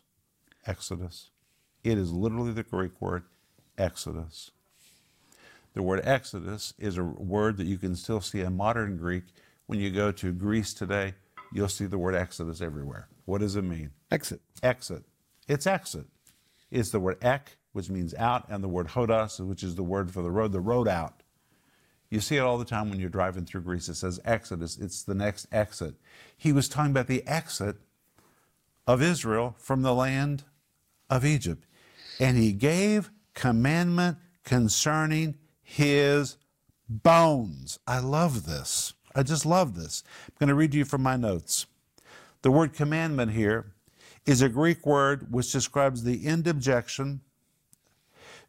Exodus. 0.67 1.29
It 1.83 1.97
is 1.97 2.11
literally 2.11 2.51
the 2.51 2.63
Greek 2.63 2.99
word 2.99 3.23
Exodus. 3.77 4.51
The 5.73 5.81
word 5.81 6.01
Exodus 6.03 6.73
is 6.77 6.97
a 6.97 7.03
word 7.03 7.57
that 7.57 7.65
you 7.65 7.77
can 7.77 7.95
still 7.95 8.19
see 8.19 8.41
in 8.41 8.57
modern 8.57 8.97
Greek. 8.97 9.23
When 9.67 9.79
you 9.79 9.89
go 9.89 10.11
to 10.11 10.33
Greece 10.33 10.73
today, 10.73 11.13
you'll 11.53 11.69
see 11.69 11.85
the 11.85 11.97
word 11.97 12.13
Exodus 12.13 12.59
everywhere. 12.61 13.07
What 13.25 13.39
does 13.39 13.55
it 13.55 13.63
mean? 13.63 13.91
Exit. 14.11 14.41
Exit. 14.61 15.03
It's 15.51 15.67
exit. 15.67 16.05
It's 16.71 16.91
the 16.91 16.99
word 17.01 17.21
ek, 17.21 17.57
which 17.73 17.89
means 17.89 18.13
out, 18.13 18.45
and 18.47 18.63
the 18.63 18.69
word 18.69 18.87
hodos, 18.87 19.45
which 19.45 19.63
is 19.63 19.75
the 19.75 19.83
word 19.83 20.09
for 20.09 20.21
the 20.21 20.31
road, 20.31 20.53
the 20.53 20.61
road 20.61 20.87
out. 20.87 21.23
You 22.09 22.21
see 22.21 22.37
it 22.37 22.41
all 22.41 22.57
the 22.57 22.63
time 22.63 22.89
when 22.89 23.01
you're 23.01 23.09
driving 23.09 23.43
through 23.43 23.61
Greece. 23.61 23.89
It 23.89 23.95
says 23.95 24.21
Exodus. 24.23 24.77
It's 24.77 25.03
the 25.03 25.13
next 25.13 25.47
exit. 25.51 25.95
He 26.37 26.53
was 26.53 26.69
talking 26.69 26.91
about 26.91 27.07
the 27.07 27.27
exit 27.27 27.75
of 28.87 29.01
Israel 29.01 29.55
from 29.57 29.81
the 29.81 29.93
land 29.93 30.45
of 31.09 31.25
Egypt. 31.25 31.65
And 32.17 32.37
he 32.37 32.53
gave 32.53 33.11
commandment 33.33 34.19
concerning 34.45 35.35
his 35.61 36.37
bones. 36.87 37.77
I 37.85 37.99
love 37.99 38.45
this. 38.45 38.93
I 39.13 39.23
just 39.23 39.45
love 39.45 39.75
this. 39.75 40.01
I'm 40.27 40.35
going 40.39 40.47
to 40.47 40.55
read 40.55 40.71
to 40.71 40.77
you 40.77 40.85
from 40.85 41.03
my 41.03 41.17
notes. 41.17 41.65
The 42.41 42.51
word 42.51 42.71
commandment 42.71 43.33
here 43.33 43.73
is 44.25 44.41
a 44.41 44.49
Greek 44.49 44.85
word 44.85 45.31
which 45.31 45.51
describes 45.51 46.03
the 46.03 46.25
end 46.25 46.47
objection 46.47 47.21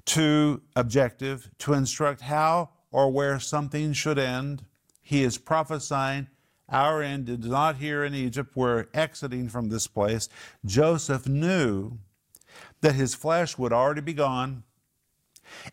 to 0.05 0.63
objective, 0.75 1.51
to 1.59 1.73
instruct 1.73 2.23
how 2.23 2.71
or 2.91 3.11
where 3.11 3.39
something 3.39 3.93
should 3.93 4.19
end. 4.19 4.65
He 5.01 5.23
is 5.23 5.39
prophesying 5.39 6.29
our 6.69 7.03
end 7.03 7.29
is 7.29 7.39
not 7.41 7.77
here 7.77 8.03
in 8.03 8.15
Egypt. 8.15 8.53
We're 8.55 8.87
exiting 8.95 9.49
from 9.49 9.69
this 9.69 9.87
place. 9.87 10.29
Joseph 10.65 11.29
knew 11.29 11.99
that 12.81 12.95
his 12.95 13.15
flesh 13.15 13.59
would 13.59 13.73
already 13.73 14.01
be 14.01 14.15
gone 14.15 14.65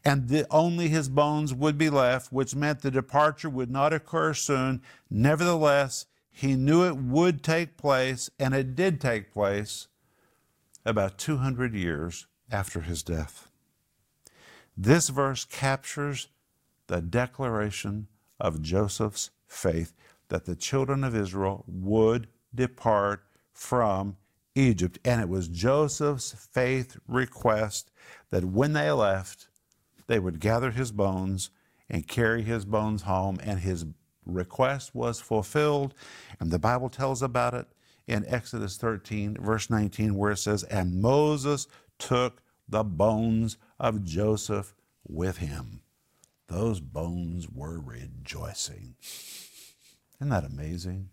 and 0.03 0.46
only 0.51 0.89
his 0.89 1.08
bones 1.08 1.53
would 1.53 1.77
be 1.77 1.89
left, 1.89 2.34
which 2.34 2.53
meant 2.53 2.82
the 2.82 2.91
departure 2.91 3.50
would 3.50 3.72
not 3.72 3.94
occur 3.94 4.34
soon. 4.34 4.82
Nevertheless, 5.10 6.06
he 6.29 6.56
knew 6.56 6.86
it 6.86 6.98
would 6.98 7.44
take 7.44 7.77
place, 7.77 8.29
and 8.38 8.53
it 8.53 8.75
did 8.75 9.00
take 9.00 9.32
place 9.32 9.88
about 10.86 11.18
200 11.18 11.74
years 11.74 12.28
after 12.52 12.82
his 12.82 13.04
death. 13.04 13.50
This 14.76 15.10
verse 15.10 15.46
captures 15.46 16.30
the 16.88 17.02
declaration 17.02 18.08
of 18.40 18.62
Joseph's 18.62 19.30
faith 19.48 19.94
that 20.30 20.46
the 20.46 20.56
children 20.56 21.04
of 21.04 21.16
Israel 21.16 21.66
would 21.68 22.28
depart 22.54 23.24
from 23.52 24.16
Egypt. 24.56 24.98
And 25.04 25.22
it 25.22 25.30
was 25.30 25.48
Joseph's 25.48 26.34
faith 26.52 26.98
request 27.08 27.92
that 28.32 28.46
when 28.46 28.74
they 28.74 28.92
left, 28.92 29.50
they 30.08 30.20
would 30.20 30.40
gather 30.40 30.72
his 30.72 30.92
bones 30.92 31.52
and 31.90 32.08
carry 32.08 32.44
his 32.44 32.66
bones 32.66 33.02
home, 33.04 33.40
and 33.44 33.60
his 33.60 33.86
request 34.26 34.94
was 34.94 35.20
fulfilled. 35.20 35.94
And 36.40 36.52
the 36.52 36.60
Bible 36.60 36.90
tells 36.90 37.22
about 37.22 37.54
it 37.54 37.68
in 38.10 38.25
Exodus 38.28 38.75
13, 38.78 39.38
verse 39.39 39.70
19, 39.70 40.16
where 40.16 40.32
it 40.32 40.38
says, 40.38 40.63
And 40.63 41.01
Moses 41.01 41.68
took 41.98 42.42
the 42.68 42.84
bones 42.84 43.58
of 43.80 44.04
Joseph 44.04 44.74
with 45.08 45.38
him. 45.38 45.82
Those 46.48 46.80
bones 46.80 47.48
were 47.48 47.80
rejoicing. 47.80 48.96
Isn't 50.20 50.30
that 50.30 50.44
amazing? 50.44 51.10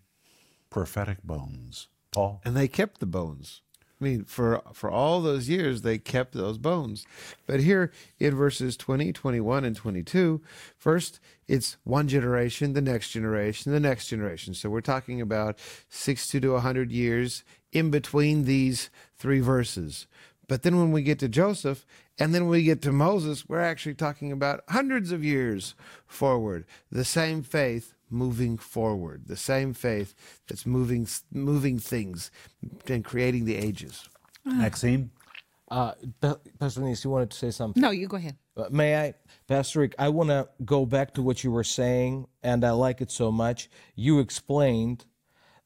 Prophetic 0.69 1.23
bones. 1.23 1.87
Paul? 2.11 2.41
And 2.43 2.57
they 2.57 2.67
kept 2.67 2.99
the 2.99 3.05
bones. 3.05 3.61
I 3.99 4.03
mean, 4.03 4.25
for 4.25 4.61
for 4.73 4.91
all 4.91 5.21
those 5.21 5.49
years, 5.49 5.81
they 5.81 5.97
kept 5.97 6.33
those 6.33 6.57
bones. 6.57 7.05
But 7.47 7.61
here 7.61 7.91
in 8.19 8.35
verses 8.35 8.77
20, 8.77 9.11
21, 9.11 9.65
and 9.65 9.75
22, 9.75 10.41
first 10.77 11.19
it's 11.47 11.77
one 11.83 12.07
generation, 12.07 12.73
the 12.73 12.81
next 12.81 13.09
generation, 13.09 13.71
the 13.71 13.79
next 13.79 14.07
generation. 14.07 14.53
So 14.53 14.69
we're 14.69 14.81
talking 14.81 15.21
about 15.21 15.57
60 15.89 16.39
to 16.41 16.51
100 16.51 16.91
years 16.91 17.43
in 17.71 17.89
between 17.89 18.43
these 18.43 18.89
three 19.17 19.39
verses. 19.39 20.07
But 20.47 20.63
then 20.63 20.77
when 20.77 20.91
we 20.91 21.01
get 21.01 21.19
to 21.19 21.27
Joseph 21.27 21.85
and 22.19 22.33
then 22.33 22.47
we 22.47 22.63
get 22.63 22.81
to 22.83 22.91
Moses, 22.91 23.47
we're 23.47 23.61
actually 23.61 23.95
talking 23.95 24.31
about 24.31 24.63
hundreds 24.69 25.11
of 25.11 25.23
years 25.23 25.75
forward. 26.05 26.65
The 26.91 27.05
same 27.05 27.43
faith 27.43 27.93
moving 28.09 28.57
forward, 28.57 29.27
the 29.27 29.37
same 29.37 29.73
faith 29.73 30.13
that's 30.47 30.65
moving 30.65 31.07
moving 31.31 31.79
things 31.79 32.31
and 32.87 33.03
creating 33.03 33.45
the 33.45 33.55
ages. 33.55 34.07
Maxime? 34.45 35.11
Uh, 35.69 35.91
Pastor 36.59 36.79
Denise, 36.79 37.03
you 37.03 37.09
wanted 37.09 37.31
to 37.31 37.37
say 37.37 37.51
something? 37.51 37.81
No, 37.81 37.91
you 37.91 38.07
go 38.07 38.15
ahead. 38.15 38.37
Uh, 38.55 38.67
May 38.71 38.95
I, 38.97 39.13
Pastor 39.47 39.81
Rick? 39.81 39.95
I 39.99 40.07
want 40.09 40.29
to 40.29 40.47
go 40.63 40.85
back 40.85 41.13
to 41.15 41.21
what 41.21 41.43
you 41.43 41.51
were 41.51 41.65
saying, 41.65 42.27
and 42.41 42.63
I 42.63 42.71
like 42.71 43.01
it 43.01 43.11
so 43.11 43.31
much. 43.31 43.69
You 43.95 44.19
explained 44.19 45.05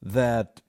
that 0.02 0.60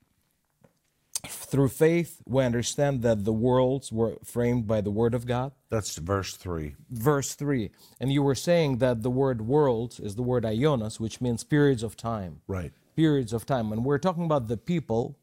through 1.28 1.70
faith 1.70 2.22
we 2.26 2.44
understand 2.44 3.02
that 3.02 3.24
the 3.24 3.34
worlds 3.34 3.92
were 3.92 4.18
framed 4.24 4.68
by 4.68 4.82
the 4.82 4.92
Word 4.92 5.14
of 5.14 5.26
God. 5.26 5.52
That's 5.70 5.96
verse 5.98 6.36
3. 6.36 6.76
Verse 6.90 7.34
3. 7.36 7.72
And 8.00 8.12
you 8.12 8.22
were 8.22 8.36
saying 8.36 8.78
that 8.80 9.04
the 9.04 9.10
word 9.10 9.42
worlds 9.42 10.00
is 10.00 10.16
the 10.16 10.22
word 10.24 10.44
ionos, 10.44 11.00
which 11.00 11.22
means 11.22 11.44
periods 11.44 11.82
of 11.84 11.96
time. 11.96 12.42
Right. 12.48 12.72
Periods 12.96 13.34
of 13.34 13.46
time. 13.46 13.72
And 13.72 13.86
we're 13.86 13.98
talking 13.98 14.26
about 14.26 14.48
the 14.48 14.58
people 14.58 15.18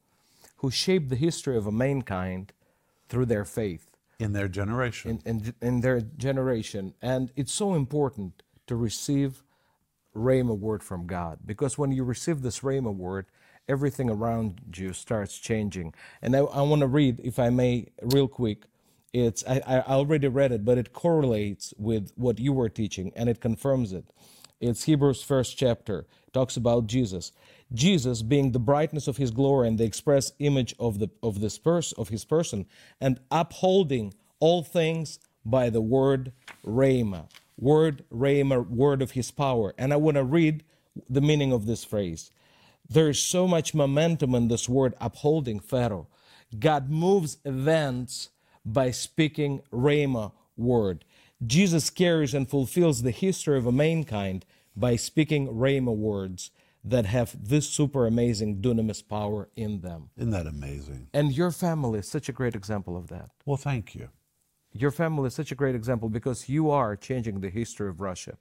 who 0.57 0.71
shaped 0.71 1.09
the 1.11 1.17
history 1.17 1.57
of 1.57 1.67
a 1.67 1.73
mankind 1.73 2.53
through 3.09 3.27
their 3.27 3.45
faith 3.45 3.91
In 4.19 4.33
their 4.33 4.49
generation. 4.49 5.21
in, 5.25 5.41
in, 5.45 5.55
in 5.61 5.81
their 5.81 6.01
generation. 6.01 6.95
And 7.03 7.31
it's 7.37 7.53
so 7.53 7.75
important 7.75 8.43
to 8.67 8.77
receive 8.77 9.43
Rhema 10.15 10.59
word 10.59 10.83
from 10.83 11.07
God 11.07 11.41
because 11.47 11.79
when 11.79 11.93
you 11.93 12.03
receive 12.05 12.43
this 12.43 12.61
Rhema 12.61 12.95
word, 12.95 13.27
everything 13.71 14.11
around 14.11 14.61
you 14.75 14.93
starts 14.93 15.39
changing. 15.39 15.95
And 16.21 16.37
I, 16.37 16.41
I 16.41 16.63
want 16.63 16.81
to 16.81 16.89
read, 16.89 17.21
if 17.25 17.39
I 17.39 17.51
may, 17.51 17.89
real 18.03 18.29
quick. 18.29 18.65
It's 19.13 19.43
I, 19.49 19.61
I 19.67 19.81
already 19.81 20.29
read 20.29 20.53
it, 20.53 20.65
but 20.65 20.79
it 20.79 20.93
correlates 20.93 21.75
with 21.79 22.13
what 22.17 22.39
you 22.39 22.53
were 22.53 22.69
teaching, 22.69 23.13
and 23.17 23.29
it 23.29 23.41
confirms 23.41 23.93
it. 23.93 24.05
It's 24.61 24.85
Hebrews 24.85 25.23
first 25.23 25.57
chapter 25.59 26.07
talks 26.33 26.57
about 26.57 26.87
Jesus. 26.87 27.33
Jesus 27.73 28.23
being 28.23 28.53
the 28.53 28.61
brightness 28.61 29.09
of 29.09 29.17
his 29.17 29.31
glory 29.31 29.69
and 29.69 29.79
the 29.79 29.85
express 29.85 30.33
image 30.39 30.75
of 30.79 30.99
the 31.01 31.11
of 31.23 31.41
this 31.41 31.59
pers- 31.59 31.93
of 31.93 32.09
his 32.11 32.25
person, 32.25 32.67
and 33.01 33.19
upholding 33.31 34.15
all 34.39 34.63
things 34.63 35.19
by 35.45 35.71
the 35.71 35.81
word 35.81 36.33
Rhema. 36.65 37.29
Word 37.59 38.05
Rhema, 38.13 38.69
word 38.69 39.03
of 39.03 39.13
his 39.13 39.31
power. 39.31 39.75
And 39.77 39.93
I 39.93 39.97
want 39.97 40.17
to 40.17 40.25
read 40.25 40.65
the 41.09 41.21
meaning 41.21 41.53
of 41.53 41.67
this 41.67 41.85
phrase. 41.85 42.31
There 42.91 43.09
is 43.09 43.23
so 43.23 43.47
much 43.47 43.73
momentum 43.73 44.35
in 44.35 44.49
this 44.49 44.69
word 44.69 44.95
upholding 45.01 45.61
phero. 45.61 46.09
God 46.59 46.91
moves 46.91 47.39
events 47.45 48.31
by 48.65 48.91
speaking 48.91 49.63
Rhema 49.73 50.33
word. 50.57 51.05
Jesus 51.47 51.89
carries 51.89 52.35
and 52.35 52.51
fulfills 52.51 53.03
the 53.03 53.13
history 53.13 53.57
of 53.57 53.73
mankind 53.73 54.45
by 54.75 54.97
speaking 54.97 55.47
Rhema 55.47 55.95
words 55.95 56.51
that 56.83 57.07
have 57.07 57.37
this 57.49 57.69
super 57.69 58.09
amazing 58.09 58.61
dunamis 58.61 59.07
power 59.07 59.49
in 59.55 59.83
them. 59.83 60.11
Isn't 60.17 60.31
that 60.31 60.49
amazing? 60.49 61.09
And 61.15 61.31
your 61.31 61.53
family 61.53 62.01
is 62.01 62.09
such 62.09 62.29
a 62.29 62.33
great 62.33 62.57
example 62.57 62.97
of 62.97 63.07
that. 63.09 63.31
Well, 63.47 63.57
thank 63.57 63.95
you. 63.95 64.09
Your 64.73 64.91
family 64.91 65.29
is 65.29 65.35
such 65.35 65.53
a 65.53 65.57
great 65.57 65.77
example 65.77 66.09
because 66.09 66.49
you 66.49 66.71
are 66.71 66.97
changing 66.97 67.41
the 67.41 67.51
history 67.51 67.89
of 67.89 68.01
Russia. 68.01 68.37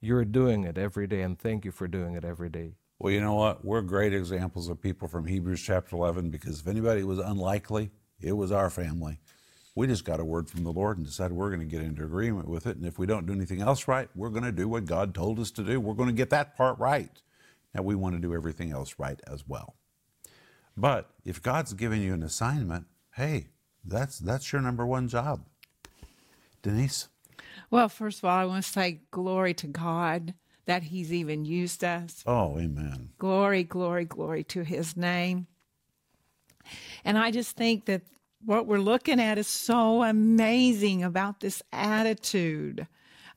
You're 0.00 0.24
doing 0.24 0.64
it 0.64 0.76
every 0.76 1.06
day, 1.06 1.20
and 1.20 1.38
thank 1.38 1.64
you 1.64 1.70
for 1.70 1.86
doing 1.86 2.14
it 2.14 2.24
every 2.24 2.48
day. 2.48 2.74
Well, 3.02 3.12
you 3.12 3.20
know 3.20 3.34
what? 3.34 3.64
We're 3.64 3.80
great 3.80 4.14
examples 4.14 4.68
of 4.68 4.80
people 4.80 5.08
from 5.08 5.26
Hebrews 5.26 5.60
chapter 5.60 5.96
11 5.96 6.30
because 6.30 6.60
if 6.60 6.68
anybody 6.68 7.02
was 7.02 7.18
unlikely, 7.18 7.90
it 8.20 8.30
was 8.30 8.52
our 8.52 8.70
family. 8.70 9.18
We 9.74 9.88
just 9.88 10.04
got 10.04 10.20
a 10.20 10.24
word 10.24 10.48
from 10.48 10.62
the 10.62 10.70
Lord 10.70 10.98
and 10.98 11.04
decided 11.04 11.36
we're 11.36 11.48
going 11.48 11.66
to 11.68 11.76
get 11.76 11.82
into 11.82 12.04
agreement 12.04 12.48
with 12.48 12.64
it. 12.68 12.76
And 12.76 12.86
if 12.86 13.00
we 13.00 13.06
don't 13.06 13.26
do 13.26 13.32
anything 13.32 13.60
else 13.60 13.88
right, 13.88 14.08
we're 14.14 14.28
going 14.28 14.44
to 14.44 14.52
do 14.52 14.68
what 14.68 14.84
God 14.84 15.16
told 15.16 15.40
us 15.40 15.50
to 15.50 15.64
do. 15.64 15.80
We're 15.80 15.94
going 15.94 16.10
to 16.10 16.14
get 16.14 16.30
that 16.30 16.56
part 16.56 16.78
right. 16.78 17.10
Now, 17.74 17.82
we 17.82 17.96
want 17.96 18.14
to 18.14 18.20
do 18.20 18.36
everything 18.36 18.70
else 18.70 18.94
right 18.98 19.20
as 19.26 19.48
well. 19.48 19.74
But 20.76 21.10
if 21.24 21.42
God's 21.42 21.72
given 21.72 22.02
you 22.02 22.14
an 22.14 22.22
assignment, 22.22 22.86
hey, 23.16 23.48
that's, 23.84 24.20
that's 24.20 24.52
your 24.52 24.62
number 24.62 24.86
one 24.86 25.08
job. 25.08 25.44
Denise? 26.62 27.08
Well, 27.68 27.88
first 27.88 28.20
of 28.20 28.26
all, 28.26 28.38
I 28.38 28.44
want 28.44 28.64
to 28.64 28.70
say 28.70 29.00
glory 29.10 29.54
to 29.54 29.66
God 29.66 30.34
that 30.66 30.84
He's 30.84 31.12
even 31.12 31.44
used 31.44 31.84
us. 31.84 32.22
Oh, 32.26 32.58
amen. 32.58 33.10
Glory, 33.18 33.64
glory, 33.64 34.04
glory 34.04 34.44
to 34.44 34.62
His 34.62 34.96
name. 34.96 35.46
And 37.04 37.18
I 37.18 37.30
just 37.30 37.56
think 37.56 37.86
that 37.86 38.02
what 38.44 38.66
we're 38.66 38.78
looking 38.78 39.20
at 39.20 39.38
is 39.38 39.46
so 39.46 40.02
amazing 40.02 41.02
about 41.02 41.40
this 41.40 41.62
attitude 41.72 42.86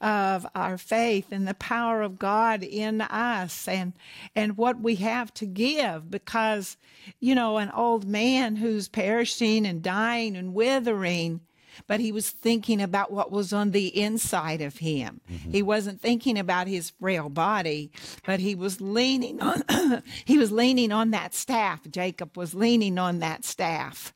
of 0.01 0.45
our 0.53 0.77
faith 0.77 1.31
and 1.31 1.47
the 1.47 1.53
power 1.53 2.01
of 2.01 2.19
God 2.19 2.63
in 2.63 3.01
us 3.01 3.67
and 3.67 3.93
and 4.35 4.57
what 4.57 4.81
we 4.81 4.95
have 4.95 5.33
to 5.35 5.45
give 5.45 6.11
because 6.11 6.75
you 7.19 7.33
know 7.33 7.57
an 7.57 7.71
old 7.71 8.05
man 8.05 8.57
who's 8.57 8.89
perishing 8.89 9.65
and 9.65 9.81
dying 9.81 10.35
and 10.35 10.53
withering 10.53 11.39
but 11.87 11.99
he 11.99 12.11
was 12.11 12.29
thinking 12.29 12.81
about 12.81 13.11
what 13.11 13.31
was 13.31 13.53
on 13.53 13.71
the 13.71 13.87
inside 13.99 14.61
of 14.61 14.77
him. 14.77 15.21
Mm-hmm. 15.31 15.51
He 15.51 15.61
wasn't 15.61 16.01
thinking 16.01 16.37
about 16.37 16.67
his 16.67 16.91
frail 16.91 17.29
body, 17.29 17.91
but 18.25 18.39
he 18.39 18.55
was 18.55 18.81
leaning 18.81 19.41
on 19.41 19.63
he 20.25 20.37
was 20.37 20.51
leaning 20.51 20.91
on 20.91 21.11
that 21.11 21.33
staff. 21.33 21.81
Jacob 21.89 22.37
was 22.37 22.53
leaning 22.53 22.97
on 22.97 23.19
that 23.19 23.45
staff. 23.45 24.13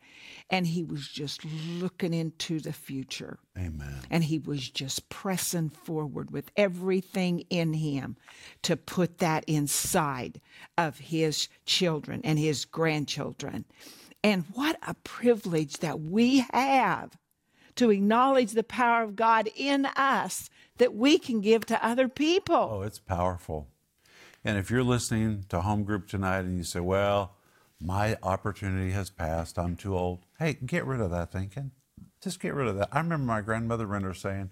And 0.52 0.66
he 0.66 0.84
was 0.84 1.08
just 1.08 1.46
looking 1.46 2.12
into 2.12 2.60
the 2.60 2.74
future. 2.74 3.38
Amen. 3.56 4.00
And 4.10 4.24
he 4.24 4.40
was 4.40 4.68
just 4.68 5.08
pressing 5.10 5.70
forward 5.70 6.32
with 6.32 6.50
everything 6.58 7.42
in 7.52 7.74
him 7.74 8.18
to 8.64 8.76
put 8.76 9.20
that 9.20 9.44
inside 9.46 10.42
of 10.76 10.98
his 10.98 11.50
children 11.68 12.22
and 12.24 12.40
his 12.40 12.66
grandchildren. 12.66 13.66
And 14.24 14.46
what 14.54 14.78
a 14.86 14.96
privilege 14.96 15.78
that 15.78 16.00
we 16.02 16.46
have 16.52 17.16
to 17.76 17.90
acknowledge 17.90 18.52
the 18.52 18.64
power 18.64 19.04
of 19.04 19.16
God 19.16 19.50
in 19.56 19.86
us 19.86 20.50
that 20.78 20.96
we 20.96 21.20
can 21.20 21.42
give 21.42 21.66
to 21.68 21.86
other 21.86 22.08
people. 22.08 22.56
Oh, 22.56 22.82
it's 22.82 23.00
powerful. 23.00 23.68
And 24.44 24.58
if 24.58 24.72
you're 24.72 24.84
listening 24.84 25.46
to 25.50 25.62
home 25.62 25.84
group 25.84 26.08
tonight 26.08 26.40
and 26.40 26.58
you 26.58 26.64
say, 26.64 26.80
well, 26.80 27.36
my 27.82 28.18
opportunity 28.24 28.92
has 28.92 29.10
passed, 29.10 29.60
I'm 29.60 29.76
too 29.76 29.98
old. 29.98 30.26
Hey, 30.38 30.54
get 30.54 30.86
rid 30.86 31.02
of 31.02 31.12
that 31.12 31.32
thinking. 31.32 31.72
Just 32.22 32.40
get 32.40 32.54
rid 32.54 32.68
of 32.68 32.78
that. 32.78 32.90
I 32.92 33.00
remember 33.00 33.26
my 33.26 33.42
grandmother 33.42 33.86
Renner 33.86 34.14
saying, 34.14 34.50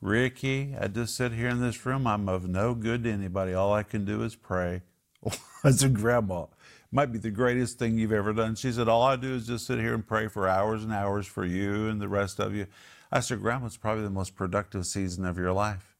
Ricky, 0.00 0.74
I 0.78 0.88
just 0.88 1.16
sit 1.16 1.32
here 1.32 1.48
in 1.48 1.60
this 1.60 1.84
room. 1.86 2.06
I'm 2.06 2.28
of 2.28 2.48
no 2.48 2.74
good 2.74 3.04
to 3.04 3.10
anybody. 3.10 3.54
All 3.54 3.72
I 3.72 3.82
can 3.82 4.04
do 4.04 4.22
is 4.22 4.36
pray. 4.36 4.82
I 5.64 5.68
a 5.68 5.88
Grandma, 5.88 6.46
might 6.92 7.12
be 7.12 7.18
the 7.18 7.30
greatest 7.30 7.78
thing 7.78 7.98
you've 7.98 8.12
ever 8.12 8.32
done. 8.32 8.54
She 8.54 8.72
said, 8.72 8.88
All 8.88 9.02
I 9.02 9.16
do 9.16 9.34
is 9.34 9.46
just 9.46 9.66
sit 9.66 9.78
here 9.78 9.94
and 9.94 10.06
pray 10.06 10.28
for 10.28 10.48
hours 10.48 10.82
and 10.82 10.92
hours 10.92 11.26
for 11.26 11.44
you 11.44 11.88
and 11.88 12.00
the 12.00 12.08
rest 12.08 12.38
of 12.38 12.54
you. 12.54 12.66
I 13.10 13.20
said, 13.20 13.40
Grandma, 13.40 13.66
it's 13.66 13.76
probably 13.76 14.04
the 14.04 14.10
most 14.10 14.34
productive 14.34 14.86
season 14.86 15.24
of 15.24 15.38
your 15.38 15.52
life. 15.52 15.96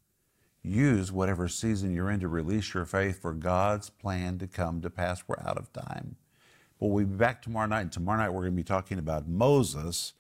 Use 0.63 1.13
whatever 1.13 1.47
season 1.47 1.95
you're 1.95 2.11
in 2.11 2.21
to 2.21 2.29
release 2.29 2.75
your 2.75 2.85
faith 2.85 3.23
for 3.23 3.33
God's 3.33 3.89
plan 3.89 4.39
to 4.39 4.49
come 4.49 4.81
to 4.81 4.91
pass. 4.91 5.23
We're 5.27 5.39
out 5.45 5.59
of 5.59 5.73
time. 5.73 6.17
But 6.81 6.89
we'll 6.89 7.05
be 7.05 7.17
back 7.17 7.41
tomorrow 7.41 7.69
night. 7.69 7.83
And 7.83 7.93
tomorrow 7.93 8.19
night, 8.19 8.31
we're 8.31 8.43
going 8.43 8.53
to 8.53 8.57
be 8.57 8.65
talking 8.65 8.99
about 8.99 9.29
Moses. 9.29 10.13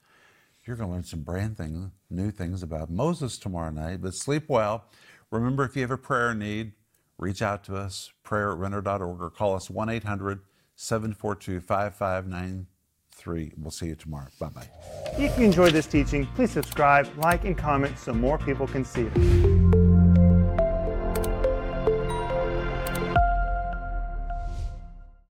You're 0.65 0.77
going 0.77 0.89
to 0.89 0.95
learn 0.95 1.05
some 1.05 1.23
brand 1.23 1.57
things, 1.57 1.91
new 2.11 2.31
things 2.31 2.63
about 2.63 2.91
Moses 2.91 3.39
tomorrow 3.39 3.71
night. 3.71 4.01
But 4.01 4.15
sleep 4.15 4.49
well. 4.49 4.85
Remember, 5.31 5.65
if 5.65 5.75
you 5.75 5.83
have 5.83 5.91
a 5.91 5.99
prayer 5.99 6.33
need, 6.33 6.73
reach 7.19 7.43
out 7.43 7.65
to 7.65 7.77
us, 7.77 8.13
prayer 8.23 8.53
at 8.53 8.59
renner.org, 8.59 9.21
or 9.21 9.31
call 9.31 9.57
us 9.57 9.69
1 9.69 9.89
800 9.89 10.41
742 10.77 11.61
5593. 11.61 13.53
We'll 13.59 13.71
see 13.71 13.87
you 13.87 13.95
tomorrow. 13.97 14.29
Bye 14.39 14.49
bye. 14.49 14.71
If 15.19 15.39
you 15.39 15.47
enjoyed 15.47 15.73
this 15.73 15.87
teaching, 15.87 16.27
please 16.35 16.53
subscribe, 16.53 17.09
like, 17.19 17.45
and 17.45 17.57
comment 17.57 17.99
so 17.99 18.13
more 18.13 18.39
people 18.39 18.67
can 18.67 18.85
see 18.85 19.09
it. 19.13 19.86